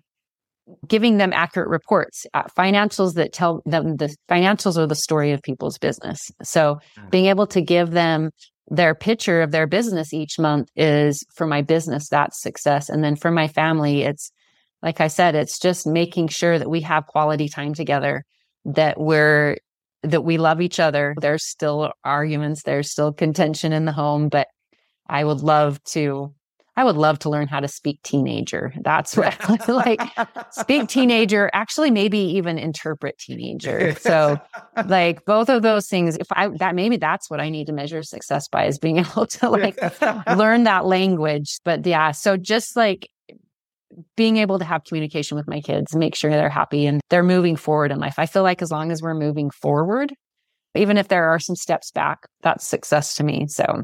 giving 0.86 1.18
them 1.18 1.32
accurate 1.32 1.68
reports, 1.68 2.26
uh, 2.34 2.44
financials 2.56 3.14
that 3.14 3.32
tell 3.32 3.62
them 3.66 3.96
the 3.96 4.14
financials 4.28 4.76
are 4.76 4.86
the 4.86 4.94
story 4.94 5.32
of 5.32 5.42
people's 5.42 5.78
business. 5.78 6.30
So 6.42 6.78
mm. 6.98 7.10
being 7.10 7.26
able 7.26 7.46
to 7.48 7.60
give 7.60 7.90
them 7.90 8.30
their 8.68 8.94
picture 8.94 9.42
of 9.42 9.50
their 9.50 9.66
business 9.66 10.12
each 10.12 10.38
month 10.38 10.68
is 10.76 11.24
for 11.34 11.46
my 11.46 11.62
business, 11.62 12.08
that's 12.08 12.40
success. 12.40 12.88
And 12.88 13.02
then 13.02 13.16
for 13.16 13.30
my 13.30 13.48
family, 13.48 14.02
it's 14.02 14.30
like 14.82 15.00
I 15.00 15.08
said, 15.08 15.34
it's 15.34 15.58
just 15.58 15.86
making 15.86 16.28
sure 16.28 16.58
that 16.58 16.70
we 16.70 16.80
have 16.82 17.06
quality 17.06 17.48
time 17.48 17.74
together, 17.74 18.24
that 18.64 18.98
we're, 18.98 19.56
that 20.02 20.22
we 20.22 20.38
love 20.38 20.60
each 20.60 20.80
other. 20.80 21.14
There's 21.20 21.48
still 21.48 21.92
arguments, 22.04 22.62
there's 22.62 22.90
still 22.90 23.12
contention 23.12 23.72
in 23.72 23.84
the 23.84 23.92
home, 23.92 24.28
but 24.28 24.48
I 25.08 25.24
would 25.24 25.40
love 25.40 25.82
to 25.84 26.34
I 26.74 26.84
would 26.84 26.96
love 26.96 27.18
to 27.20 27.30
learn 27.30 27.48
how 27.48 27.60
to 27.60 27.68
speak 27.68 28.02
teenager. 28.02 28.72
That's 28.82 29.16
what 29.16 29.36
I 29.48 29.56
like. 29.72 30.00
Speak 30.52 30.88
teenager, 30.88 31.50
actually, 31.52 31.90
maybe 31.90 32.18
even 32.18 32.58
interpret 32.58 33.18
teenager. 33.18 33.94
So, 33.96 34.40
like 34.86 35.24
both 35.26 35.50
of 35.50 35.62
those 35.62 35.86
things, 35.88 36.16
if 36.16 36.28
I 36.32 36.48
that 36.58 36.74
maybe 36.74 36.96
that's 36.96 37.28
what 37.28 37.40
I 37.40 37.50
need 37.50 37.66
to 37.66 37.72
measure 37.72 38.02
success 38.02 38.48
by 38.48 38.66
is 38.66 38.78
being 38.78 38.98
able 38.98 39.26
to 39.26 39.50
like 39.50 39.78
learn 40.36 40.64
that 40.64 40.86
language. 40.86 41.58
But 41.64 41.86
yeah, 41.86 42.12
so 42.12 42.36
just 42.38 42.74
like 42.74 43.08
being 44.16 44.38
able 44.38 44.58
to 44.58 44.64
have 44.64 44.84
communication 44.84 45.36
with 45.36 45.46
my 45.46 45.60
kids, 45.60 45.94
make 45.94 46.14
sure 46.14 46.30
they're 46.30 46.48
happy 46.48 46.86
and 46.86 47.02
they're 47.10 47.22
moving 47.22 47.56
forward 47.56 47.92
in 47.92 47.98
life. 47.98 48.14
I 48.18 48.24
feel 48.24 48.42
like 48.42 48.62
as 48.62 48.70
long 48.70 48.90
as 48.90 49.02
we're 49.02 49.12
moving 49.12 49.50
forward, 49.50 50.14
even 50.74 50.96
if 50.96 51.08
there 51.08 51.28
are 51.28 51.38
some 51.38 51.56
steps 51.56 51.90
back, 51.90 52.20
that's 52.40 52.66
success 52.66 53.14
to 53.16 53.24
me. 53.24 53.46
So 53.48 53.82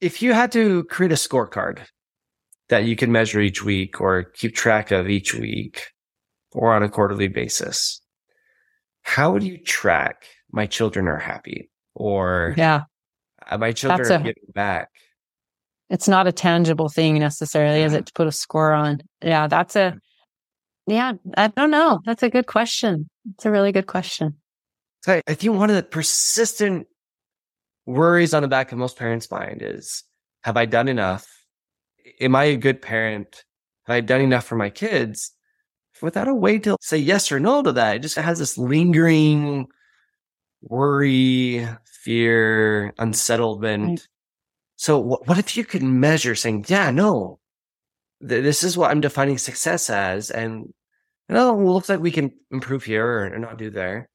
if 0.00 0.22
you 0.22 0.32
had 0.32 0.52
to 0.52 0.84
create 0.84 1.12
a 1.12 1.16
scorecard 1.16 1.80
that 2.68 2.84
you 2.84 2.96
can 2.96 3.10
measure 3.10 3.40
each 3.40 3.64
week 3.64 4.00
or 4.00 4.24
keep 4.24 4.54
track 4.54 4.90
of 4.90 5.08
each 5.08 5.34
week 5.34 5.88
or 6.52 6.74
on 6.74 6.82
a 6.82 6.88
quarterly 6.88 7.28
basis, 7.28 8.00
how 9.02 9.32
would 9.32 9.42
you 9.42 9.58
track 9.58 10.24
my 10.52 10.66
children 10.66 11.08
are 11.08 11.18
happy 11.18 11.70
or 11.94 12.54
yeah, 12.56 12.82
uh, 13.50 13.58
my 13.58 13.72
children 13.72 14.10
are 14.12 14.18
giving 14.18 14.34
back? 14.54 14.88
It's 15.90 16.08
not 16.08 16.26
a 16.26 16.32
tangible 16.32 16.90
thing 16.90 17.18
necessarily, 17.18 17.80
yeah. 17.80 17.86
is 17.86 17.94
it, 17.94 18.06
to 18.06 18.12
put 18.12 18.26
a 18.26 18.32
score 18.32 18.72
on? 18.72 19.00
Yeah, 19.22 19.46
that's 19.46 19.74
a, 19.74 19.98
yeah, 20.86 21.14
I 21.36 21.48
don't 21.48 21.70
know. 21.70 22.00
That's 22.04 22.22
a 22.22 22.28
good 22.28 22.46
question. 22.46 23.08
It's 23.34 23.46
a 23.46 23.50
really 23.50 23.72
good 23.72 23.86
question. 23.86 24.36
So 25.02 25.22
I 25.26 25.34
think 25.34 25.56
one 25.56 25.70
of 25.70 25.76
the 25.76 25.82
persistent 25.82 26.86
worries 27.88 28.34
on 28.34 28.42
the 28.42 28.48
back 28.48 28.70
of 28.70 28.78
most 28.78 28.96
parents' 28.96 29.30
mind 29.30 29.62
is 29.62 30.04
have 30.42 30.56
I 30.56 30.66
done 30.66 30.88
enough? 30.88 31.26
Am 32.20 32.36
I 32.36 32.44
a 32.44 32.56
good 32.56 32.82
parent? 32.82 33.44
Have 33.86 33.96
I 33.96 34.00
done 34.00 34.20
enough 34.20 34.44
for 34.44 34.56
my 34.56 34.70
kids 34.70 35.32
without 36.02 36.28
a 36.28 36.34
way 36.34 36.58
to 36.60 36.76
say 36.80 36.98
yes 36.98 37.32
or 37.32 37.40
no 37.40 37.62
to 37.62 37.72
that. 37.72 37.96
It 37.96 38.02
just 38.02 38.16
has 38.16 38.38
this 38.38 38.58
lingering 38.58 39.66
worry, 40.62 41.66
fear, 41.84 42.92
unsettlement. 42.98 43.88
Right. 43.88 44.08
So 44.76 44.98
what, 44.98 45.26
what 45.26 45.38
if 45.38 45.56
you 45.56 45.64
could 45.64 45.82
measure 45.82 46.34
saying, 46.34 46.66
yeah, 46.68 46.90
no, 46.90 47.40
th- 48.20 48.42
this 48.42 48.62
is 48.62 48.76
what 48.76 48.90
I'm 48.90 49.00
defining 49.00 49.38
success 49.38 49.90
as. 49.90 50.30
And, 50.30 50.72
you 51.28 51.34
know, 51.34 51.58
it 51.58 51.64
looks 51.64 51.88
like 51.88 52.00
we 52.00 52.10
can 52.10 52.32
improve 52.50 52.84
here 52.84 53.32
or 53.32 53.38
not 53.38 53.58
do 53.58 53.70
there. 53.70 54.08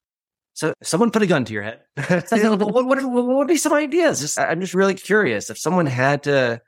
So 0.54 0.72
someone 0.82 1.10
put 1.10 1.22
a 1.22 1.26
gun 1.26 1.44
to 1.44 1.52
your 1.52 1.62
head. 1.62 1.80
what, 1.96 2.70
what, 2.70 2.86
what, 2.86 3.26
would 3.26 3.48
be 3.48 3.56
some 3.56 3.72
ideas? 3.72 4.20
Just, 4.20 4.38
I'm 4.38 4.60
just 4.60 4.74
really 4.74 4.94
curious 4.94 5.50
if 5.50 5.58
someone 5.58 5.86
had 5.86 6.22
to, 6.24 6.60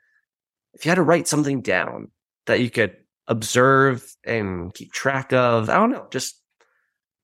if 0.73 0.85
you 0.85 0.89
had 0.89 0.95
to 0.95 1.03
write 1.03 1.27
something 1.27 1.61
down 1.61 2.11
that 2.45 2.59
you 2.59 2.69
could 2.69 2.95
observe 3.27 4.05
and 4.25 4.73
keep 4.73 4.91
track 4.91 5.31
of, 5.31 5.69
I 5.69 5.75
don't 5.75 5.91
know, 5.91 6.07
just 6.11 6.41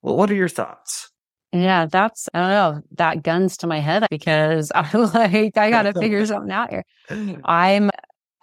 well, 0.01 0.15
what 0.15 0.31
are 0.31 0.35
your 0.35 0.49
thoughts? 0.49 1.09
Yeah, 1.51 1.85
that's, 1.85 2.27
I 2.33 2.39
don't 2.39 2.49
know, 2.49 2.81
that 2.97 3.23
guns 3.23 3.57
to 3.57 3.67
my 3.67 3.79
head 3.79 4.07
because 4.09 4.71
I'm 4.75 5.11
like, 5.13 5.57
I 5.57 5.69
got 5.69 5.83
to 5.83 5.93
figure 5.93 6.25
something 6.25 6.51
out 6.51 6.69
here. 6.69 6.83
I'm, 7.43 7.89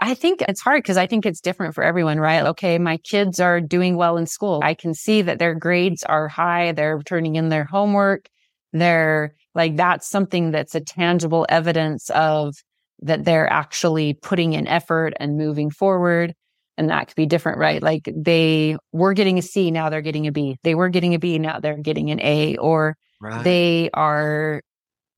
I 0.00 0.14
think 0.14 0.42
it's 0.48 0.60
hard 0.60 0.82
because 0.82 0.96
I 0.96 1.06
think 1.06 1.26
it's 1.26 1.40
different 1.40 1.74
for 1.74 1.84
everyone, 1.84 2.18
right? 2.18 2.42
Okay, 2.46 2.78
my 2.78 2.96
kids 2.96 3.38
are 3.38 3.60
doing 3.60 3.96
well 3.96 4.16
in 4.16 4.26
school. 4.26 4.60
I 4.62 4.74
can 4.74 4.94
see 4.94 5.22
that 5.22 5.38
their 5.38 5.54
grades 5.54 6.02
are 6.04 6.26
high. 6.26 6.72
They're 6.72 7.00
turning 7.02 7.36
in 7.36 7.50
their 7.50 7.64
homework. 7.64 8.26
They're 8.72 9.34
like, 9.54 9.76
that's 9.76 10.08
something 10.08 10.52
that's 10.52 10.74
a 10.74 10.80
tangible 10.80 11.44
evidence 11.48 12.08
of 12.10 12.54
that 13.02 13.24
they're 13.24 13.50
actually 13.50 14.14
putting 14.14 14.54
in 14.54 14.66
effort 14.66 15.12
and 15.20 15.36
moving 15.36 15.70
forward. 15.70 16.34
And 16.78 16.88
that 16.88 17.08
could 17.08 17.16
be 17.16 17.26
different, 17.26 17.58
right? 17.58 17.82
Like 17.82 18.10
they 18.14 18.76
were 18.92 19.12
getting 19.12 19.38
a 19.38 19.42
C, 19.42 19.70
now 19.70 19.90
they're 19.90 20.00
getting 20.00 20.26
a 20.26 20.32
B. 20.32 20.56
They 20.62 20.74
were 20.74 20.88
getting 20.88 21.14
a 21.14 21.18
B, 21.18 21.38
now 21.38 21.60
they're 21.60 21.76
getting 21.76 22.10
an 22.10 22.20
A. 22.20 22.56
Or 22.56 22.96
right. 23.20 23.44
they 23.44 23.90
are 23.92 24.62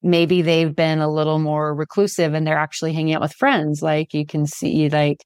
maybe 0.03 0.43
they've 0.43 0.75
been 0.75 0.99
a 0.99 1.13
little 1.13 1.39
more 1.39 1.75
reclusive 1.75 2.35
and 2.35 2.47
they're 2.47 2.59
actually 2.59 2.93
hanging 2.93 3.15
out 3.15 3.23
with 3.23 3.35
friends. 3.35 3.83
Like 3.83 4.13
you 4.15 4.27
can 4.27 4.47
see, 4.47 4.89
like 4.89 5.25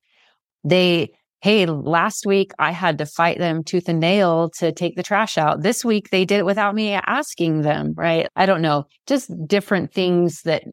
they, 0.65 1.11
hey, 1.41 1.67
last 1.67 2.27
week 2.27 2.53
I 2.59 2.73
had 2.73 2.99
to 2.99 3.07
fight 3.07 3.39
them 3.39 3.62
tooth 3.65 3.89
and 3.89 4.01
nail 4.01 4.51
to 4.59 4.73
take 4.73 4.97
the 4.97 5.03
trash 5.03 5.39
out. 5.39 5.62
This 5.62 5.85
week 5.85 6.11
they 6.11 6.25
did 6.25 6.41
it 6.41 6.47
without 6.47 6.75
me 6.75 6.93
asking 6.93 7.62
them, 7.62 7.95
right? 7.97 8.29
I 8.37 8.47
don't 8.47 8.62
know, 8.62 8.87
just 9.07 9.31
different 9.47 9.93
things 9.93 10.43
that, 10.43 10.65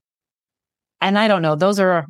and 1.02 1.18
I 1.20 1.28
don't 1.28 1.42
know, 1.42 1.56
those 1.56 1.80
are 1.80 2.06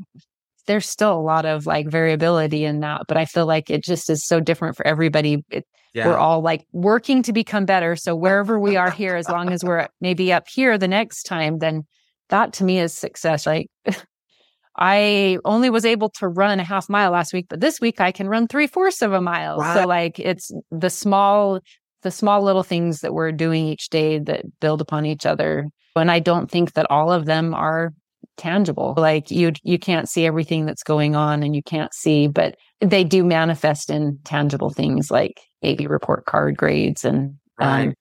there's 0.67 0.88
still 0.88 1.13
a 1.13 1.21
lot 1.21 1.45
of 1.45 1.65
like 1.65 1.89
variability 1.89 2.65
in 2.65 2.80
that, 2.82 3.04
but 3.08 3.17
I 3.17 3.26
feel 3.26 3.45
like 3.45 3.69
it 3.69 3.84
just 3.84 4.10
is 4.10 4.26
so 4.26 4.39
different 4.39 4.78
for 4.78 4.86
everybody. 4.86 5.43
It, 5.49 5.65
yeah. 5.93 6.08
We're 6.08 6.17
all 6.17 6.41
like 6.41 6.65
working 6.71 7.21
to 7.23 7.34
become 7.34 7.65
better. 7.65 7.95
So 7.95 8.15
wherever 8.15 8.60
we 8.60 8.78
are 8.78 8.89
here, 8.89 9.15
as 9.15 9.30
long 9.30 9.52
as 9.52 9.63
we're 9.63 9.88
maybe 10.02 10.34
up 10.34 10.47
here 10.47 10.78
the 10.78 10.88
next 10.88 11.23
time, 11.23 11.60
then 11.60 11.84
that 12.30 12.54
to 12.54 12.63
me 12.63 12.80
is 12.80 12.93
success. 12.93 13.45
Like 13.45 13.67
I 14.76 15.38
only 15.45 15.69
was 15.69 15.86
able 15.86 16.10
to 16.17 16.28
run 16.28 16.60
a 16.60 16.63
half 16.63 16.89
mile 16.89 17.12
last 17.12 17.32
week, 17.32 17.45
but 17.47 17.60
this 17.60 17.80
week 17.80 18.02
I 18.02 18.12
can 18.12 18.28
run 18.28 18.47
three 18.47 18.65
fourths 18.65 19.04
of 19.04 19.13
a 19.13 19.21
mile. 19.21 19.62
So 19.76 19.88
like 19.88 20.17
it's 20.17 20.52
the 20.71 20.89
small, 20.89 21.60
the 22.02 22.10
small 22.10 22.41
little 22.41 22.63
things 22.63 23.02
that 23.02 23.13
we're 23.13 23.32
doing 23.32 23.67
each 23.67 23.89
day 23.89 24.17
that 24.17 24.45
build 24.60 24.82
upon 24.82 25.06
each 25.06 25.28
other. 25.28 25.67
And 25.95 26.10
I 26.10 26.19
don't 26.19 26.49
think 26.49 26.73
that 26.73 26.89
all 26.89 27.12
of 27.12 27.26
them 27.26 27.54
are 27.54 27.93
tangible. 28.38 28.93
Like 28.98 29.32
you 29.32 29.54
you 29.63 29.80
can't 29.80 30.10
see 30.10 30.26
everything 30.26 30.65
that's 30.65 30.84
going 30.84 31.15
on 31.15 31.43
and 31.43 31.56
you 31.56 31.63
can't 31.63 31.93
see, 31.93 32.28
but 32.28 32.56
they 32.82 33.04
do 33.04 33.24
manifest 33.24 33.89
in 33.89 34.19
tangible 34.24 34.69
things 34.69 35.12
like 35.12 35.41
AB 35.62 35.88
report 35.88 36.26
card 36.26 36.58
grades 36.58 37.06
and 37.06 37.36
um, 37.60 37.67
right. 37.69 37.88
um, 37.89 37.93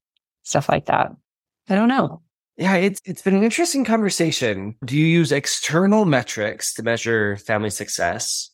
stuff 0.42 0.68
like 0.68 0.86
that. 0.86 1.10
I 1.68 1.74
don't 1.74 1.88
know. 1.88 2.22
Yeah, 2.56 2.76
it's 2.76 3.00
it's 3.04 3.22
been 3.22 3.34
an 3.34 3.44
interesting 3.44 3.84
conversation. 3.84 4.76
Do 4.84 4.96
you 4.96 5.06
use 5.06 5.32
external 5.32 6.04
metrics 6.04 6.74
to 6.74 6.82
measure 6.82 7.36
family 7.38 7.70
success? 7.70 8.50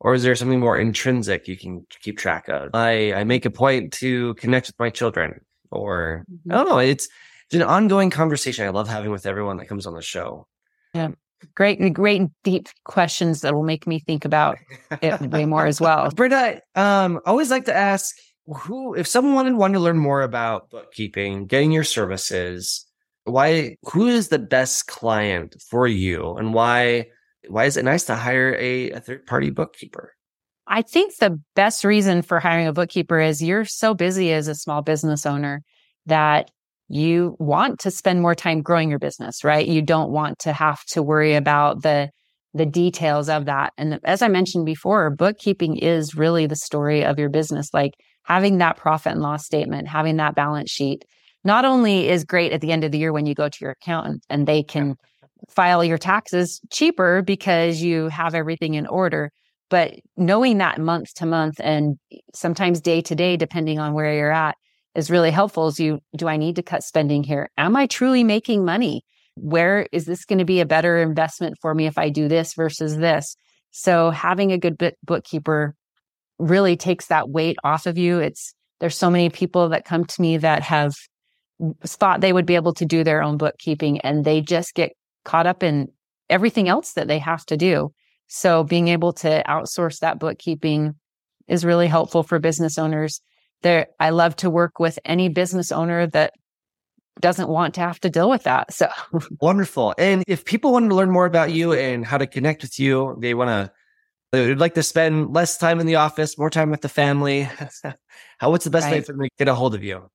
Or 0.00 0.14
is 0.14 0.22
there 0.22 0.34
something 0.34 0.60
more 0.60 0.78
intrinsic 0.78 1.46
you 1.46 1.58
can 1.58 1.86
keep 2.00 2.16
track 2.16 2.48
of? 2.48 2.70
I, 2.72 3.12
I 3.12 3.24
make 3.24 3.44
a 3.44 3.50
point 3.50 3.92
to 3.94 4.32
connect 4.34 4.68
with 4.68 4.78
my 4.78 4.88
children 4.88 5.40
or 5.70 6.24
mm-hmm. 6.30 6.52
I 6.52 6.56
don't 6.56 6.68
know. 6.68 6.78
It's, 6.78 7.06
it's 7.46 7.54
an 7.54 7.62
ongoing 7.62 8.10
conversation 8.10 8.64
I 8.64 8.70
love 8.70 8.88
having 8.88 9.10
with 9.10 9.26
everyone 9.26 9.58
that 9.58 9.66
comes 9.66 9.86
on 9.86 9.94
the 9.94 10.02
show. 10.02 10.46
Yeah. 10.94 11.10
Great, 11.54 11.92
great 11.94 12.22
deep 12.44 12.68
questions 12.84 13.40
that 13.40 13.54
will 13.54 13.62
make 13.62 13.86
me 13.86 13.98
think 13.98 14.24
about 14.24 14.58
it 15.00 15.20
way 15.22 15.46
more 15.46 15.66
as 15.66 15.80
well. 15.80 16.10
Brita, 16.14 16.60
um, 16.74 17.20
always 17.24 17.50
like 17.50 17.64
to 17.64 17.74
ask 17.74 18.14
who, 18.46 18.94
if 18.94 19.06
someone 19.06 19.34
wanted, 19.34 19.54
wanted 19.54 19.74
to 19.74 19.80
learn 19.80 19.98
more 19.98 20.22
about 20.22 20.68
bookkeeping, 20.70 21.46
getting 21.46 21.72
your 21.72 21.84
services, 21.84 22.84
why, 23.24 23.76
who 23.84 24.06
is 24.06 24.28
the 24.28 24.38
best 24.38 24.86
client 24.86 25.56
for 25.70 25.86
you 25.86 26.34
and 26.34 26.52
why, 26.52 27.06
why 27.48 27.64
is 27.64 27.78
it 27.78 27.84
nice 27.84 28.04
to 28.04 28.16
hire 28.16 28.54
a, 28.58 28.90
a 28.90 29.00
third 29.00 29.26
party 29.26 29.50
bookkeeper? 29.50 30.14
I 30.66 30.82
think 30.82 31.16
the 31.16 31.40
best 31.56 31.84
reason 31.84 32.22
for 32.22 32.38
hiring 32.38 32.68
a 32.68 32.72
bookkeeper 32.72 33.18
is 33.18 33.42
you're 33.42 33.64
so 33.64 33.92
busy 33.92 34.32
as 34.32 34.46
a 34.46 34.54
small 34.54 34.82
business 34.82 35.26
owner 35.26 35.62
that 36.06 36.50
you 36.90 37.36
want 37.38 37.78
to 37.78 37.90
spend 37.90 38.20
more 38.20 38.34
time 38.34 38.62
growing 38.62 38.90
your 38.90 38.98
business, 38.98 39.44
right? 39.44 39.66
You 39.66 39.80
don't 39.80 40.10
want 40.10 40.40
to 40.40 40.52
have 40.52 40.84
to 40.86 41.02
worry 41.02 41.34
about 41.34 41.82
the 41.82 42.10
the 42.52 42.66
details 42.66 43.28
of 43.28 43.44
that. 43.44 43.72
And 43.78 44.00
as 44.02 44.22
I 44.22 44.28
mentioned 44.28 44.66
before, 44.66 45.08
bookkeeping 45.10 45.76
is 45.76 46.16
really 46.16 46.46
the 46.46 46.56
story 46.56 47.04
of 47.04 47.16
your 47.16 47.28
business. 47.28 47.68
Like 47.72 47.92
having 48.24 48.58
that 48.58 48.76
profit 48.76 49.12
and 49.12 49.20
loss 49.20 49.46
statement, 49.46 49.86
having 49.86 50.16
that 50.16 50.34
balance 50.34 50.68
sheet, 50.68 51.04
not 51.44 51.64
only 51.64 52.08
is 52.08 52.24
great 52.24 52.52
at 52.52 52.60
the 52.60 52.72
end 52.72 52.82
of 52.82 52.90
the 52.90 52.98
year 52.98 53.12
when 53.12 53.24
you 53.24 53.36
go 53.36 53.48
to 53.48 53.58
your 53.60 53.70
accountant 53.70 54.24
and 54.28 54.48
they 54.48 54.64
can 54.64 54.96
file 55.48 55.84
your 55.84 55.96
taxes 55.96 56.60
cheaper 56.72 57.22
because 57.22 57.80
you 57.80 58.08
have 58.08 58.34
everything 58.34 58.74
in 58.74 58.88
order, 58.88 59.30
but 59.68 59.94
knowing 60.16 60.58
that 60.58 60.80
month 60.80 61.14
to 61.14 61.26
month 61.26 61.60
and 61.62 61.98
sometimes 62.34 62.80
day 62.80 63.00
to 63.00 63.14
day, 63.14 63.36
depending 63.36 63.78
on 63.78 63.94
where 63.94 64.12
you're 64.12 64.32
at, 64.32 64.56
is 64.94 65.10
really 65.10 65.30
helpful 65.30 65.68
is 65.68 65.78
you 65.78 66.00
do 66.16 66.28
I 66.28 66.36
need 66.36 66.56
to 66.56 66.62
cut 66.62 66.82
spending 66.82 67.22
here? 67.22 67.50
Am 67.56 67.76
I 67.76 67.86
truly 67.86 68.24
making 68.24 68.64
money? 68.64 69.04
Where 69.36 69.86
is 69.92 70.04
this 70.04 70.24
going 70.24 70.40
to 70.40 70.44
be 70.44 70.60
a 70.60 70.66
better 70.66 70.98
investment 70.98 71.56
for 71.60 71.74
me 71.74 71.86
if 71.86 71.96
I 71.96 72.08
do 72.08 72.28
this 72.28 72.54
versus 72.54 72.96
this? 72.96 73.36
So 73.70 74.10
having 74.10 74.52
a 74.52 74.58
good 74.58 74.76
bookkeeper 75.04 75.74
really 76.38 76.76
takes 76.76 77.06
that 77.06 77.28
weight 77.28 77.56
off 77.62 77.86
of 77.86 77.98
you. 77.98 78.18
It's 78.18 78.54
there's 78.80 78.96
so 78.96 79.10
many 79.10 79.30
people 79.30 79.68
that 79.68 79.84
come 79.84 80.04
to 80.04 80.22
me 80.22 80.38
that 80.38 80.62
have 80.62 80.94
thought 81.84 82.20
they 82.20 82.32
would 82.32 82.46
be 82.46 82.54
able 82.54 82.72
to 82.74 82.86
do 82.86 83.04
their 83.04 83.22
own 83.22 83.36
bookkeeping 83.36 84.00
and 84.00 84.24
they 84.24 84.40
just 84.40 84.74
get 84.74 84.92
caught 85.24 85.46
up 85.46 85.62
in 85.62 85.88
everything 86.30 86.68
else 86.68 86.94
that 86.94 87.06
they 87.06 87.18
have 87.18 87.44
to 87.46 87.56
do. 87.56 87.92
So 88.28 88.64
being 88.64 88.88
able 88.88 89.12
to 89.14 89.42
outsource 89.46 89.98
that 89.98 90.18
bookkeeping 90.18 90.94
is 91.48 91.64
really 91.64 91.88
helpful 91.88 92.22
for 92.22 92.38
business 92.38 92.78
owners 92.78 93.20
there 93.62 93.88
I 93.98 94.10
love 94.10 94.36
to 94.36 94.50
work 94.50 94.78
with 94.78 94.98
any 95.04 95.28
business 95.28 95.72
owner 95.72 96.06
that 96.08 96.34
doesn't 97.20 97.48
want 97.48 97.74
to 97.74 97.80
have 97.80 98.00
to 98.00 98.10
deal 98.10 98.30
with 98.30 98.44
that. 98.44 98.72
So 98.72 98.88
wonderful. 99.40 99.94
And 99.98 100.24
if 100.26 100.44
people 100.44 100.72
want 100.72 100.88
to 100.88 100.94
learn 100.94 101.10
more 101.10 101.26
about 101.26 101.52
you 101.52 101.72
and 101.72 102.04
how 102.04 102.18
to 102.18 102.26
connect 102.26 102.62
with 102.62 102.78
you, 102.78 103.16
they 103.20 103.34
want 103.34 103.48
to 103.48 103.72
they 104.32 104.48
would 104.48 104.60
like 104.60 104.74
to 104.74 104.82
spend 104.82 105.34
less 105.34 105.58
time 105.58 105.80
in 105.80 105.86
the 105.86 105.96
office, 105.96 106.38
more 106.38 106.50
time 106.50 106.70
with 106.70 106.82
the 106.82 106.88
family. 106.88 107.42
how 108.38 108.50
what's 108.50 108.64
the 108.64 108.70
best 108.70 108.86
right. 108.86 108.92
way 108.92 109.00
for 109.00 109.12
them 109.12 109.22
to 109.22 109.28
get 109.38 109.48
a 109.48 109.54
hold 109.54 109.74
of 109.74 109.82
you? 109.82 110.08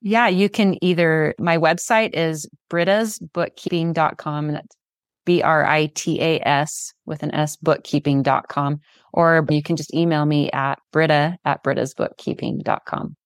Yeah, 0.00 0.28
you 0.28 0.48
can 0.48 0.82
either 0.82 1.34
my 1.38 1.58
website 1.58 2.10
is 2.14 2.48
britasbookkeeping.com 2.70 4.46
and 4.46 4.56
that's 4.56 4.76
B 5.24 5.42
R 5.42 5.64
I 5.64 5.86
T 5.94 6.20
A 6.20 6.40
S 6.40 6.92
with 7.06 7.22
an 7.22 7.34
S 7.34 7.56
bookkeeping.com. 7.56 8.80
Or 9.12 9.44
you 9.50 9.62
can 9.62 9.76
just 9.76 9.92
email 9.92 10.24
me 10.24 10.50
at 10.52 10.78
Brita 10.92 11.36
at 11.44 11.64
britasbookkeeping.com. 11.64 13.16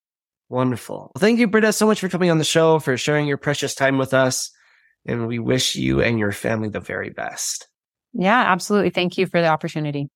Wonderful. 0.48 1.12
Well, 1.14 1.20
thank 1.20 1.38
you, 1.38 1.46
Brita, 1.46 1.72
so 1.72 1.86
much 1.86 2.00
for 2.00 2.08
coming 2.08 2.30
on 2.30 2.38
the 2.38 2.44
show, 2.44 2.78
for 2.78 2.96
sharing 2.96 3.26
your 3.26 3.36
precious 3.36 3.74
time 3.74 3.98
with 3.98 4.14
us. 4.14 4.50
And 5.06 5.26
we 5.26 5.38
wish 5.38 5.76
you 5.76 6.00
and 6.00 6.18
your 6.18 6.32
family 6.32 6.68
the 6.68 6.80
very 6.80 7.10
best. 7.10 7.68
Yeah, 8.14 8.40
absolutely. 8.40 8.90
Thank 8.90 9.18
you 9.18 9.26
for 9.26 9.40
the 9.40 9.48
opportunity. 9.48 10.08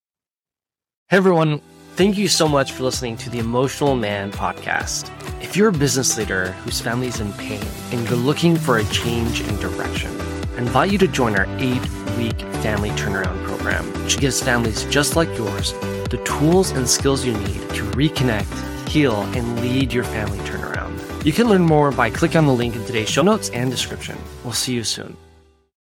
Hey, 1.11 1.17
everyone. 1.17 1.61
Thank 1.97 2.17
you 2.17 2.29
so 2.29 2.47
much 2.47 2.71
for 2.71 2.85
listening 2.85 3.17
to 3.17 3.31
the 3.31 3.41
Emotional 3.41 3.97
Man 3.97 4.31
podcast. 4.31 5.11
If 5.43 5.57
you're 5.57 5.71
a 5.71 5.73
business 5.73 6.17
leader 6.17 6.53
whose 6.63 6.81
family 6.81 7.09
is 7.09 7.19
in 7.19 7.33
pain 7.33 7.61
and 7.91 8.09
you're 8.09 8.17
looking 8.17 8.57
for 8.57 8.79
a 8.79 8.85
change 8.85 9.41
in 9.41 9.57
direction, 9.57 10.17
I 10.59 10.61
invite 10.61 10.91
you 10.91 10.99
to 10.99 11.07
join 11.07 11.37
our 11.37 11.47
eight 11.59 11.81
week 12.17 12.41
family 12.65 12.91
turnaround 12.91 13.45
program, 13.45 13.85
which 14.03 14.19
gives 14.19 14.43
families 14.43 14.85
just 14.87 15.15
like 15.15 15.29
yours 15.39 15.73
the 16.11 16.21
tools 16.25 16.73
and 16.73 16.89
skills 16.89 17.25
you 17.25 17.33
need 17.33 17.61
to 17.71 17.85
reconnect, 17.93 18.89
heal, 18.89 19.21
and 19.37 19.61
lead 19.61 19.93
your 19.93 20.03
family 20.03 20.39
turnaround. 20.39 21.25
You 21.25 21.33
can 21.33 21.49
learn 21.49 21.63
more 21.63 21.93
by 21.93 22.11
clicking 22.11 22.39
on 22.39 22.47
the 22.47 22.53
link 22.53 22.75
in 22.75 22.85
today's 22.87 23.09
show 23.09 23.23
notes 23.23 23.51
and 23.51 23.71
description. 23.71 24.19
We'll 24.43 24.53
see 24.53 24.75
you 24.75 24.83
soon. 24.83 25.17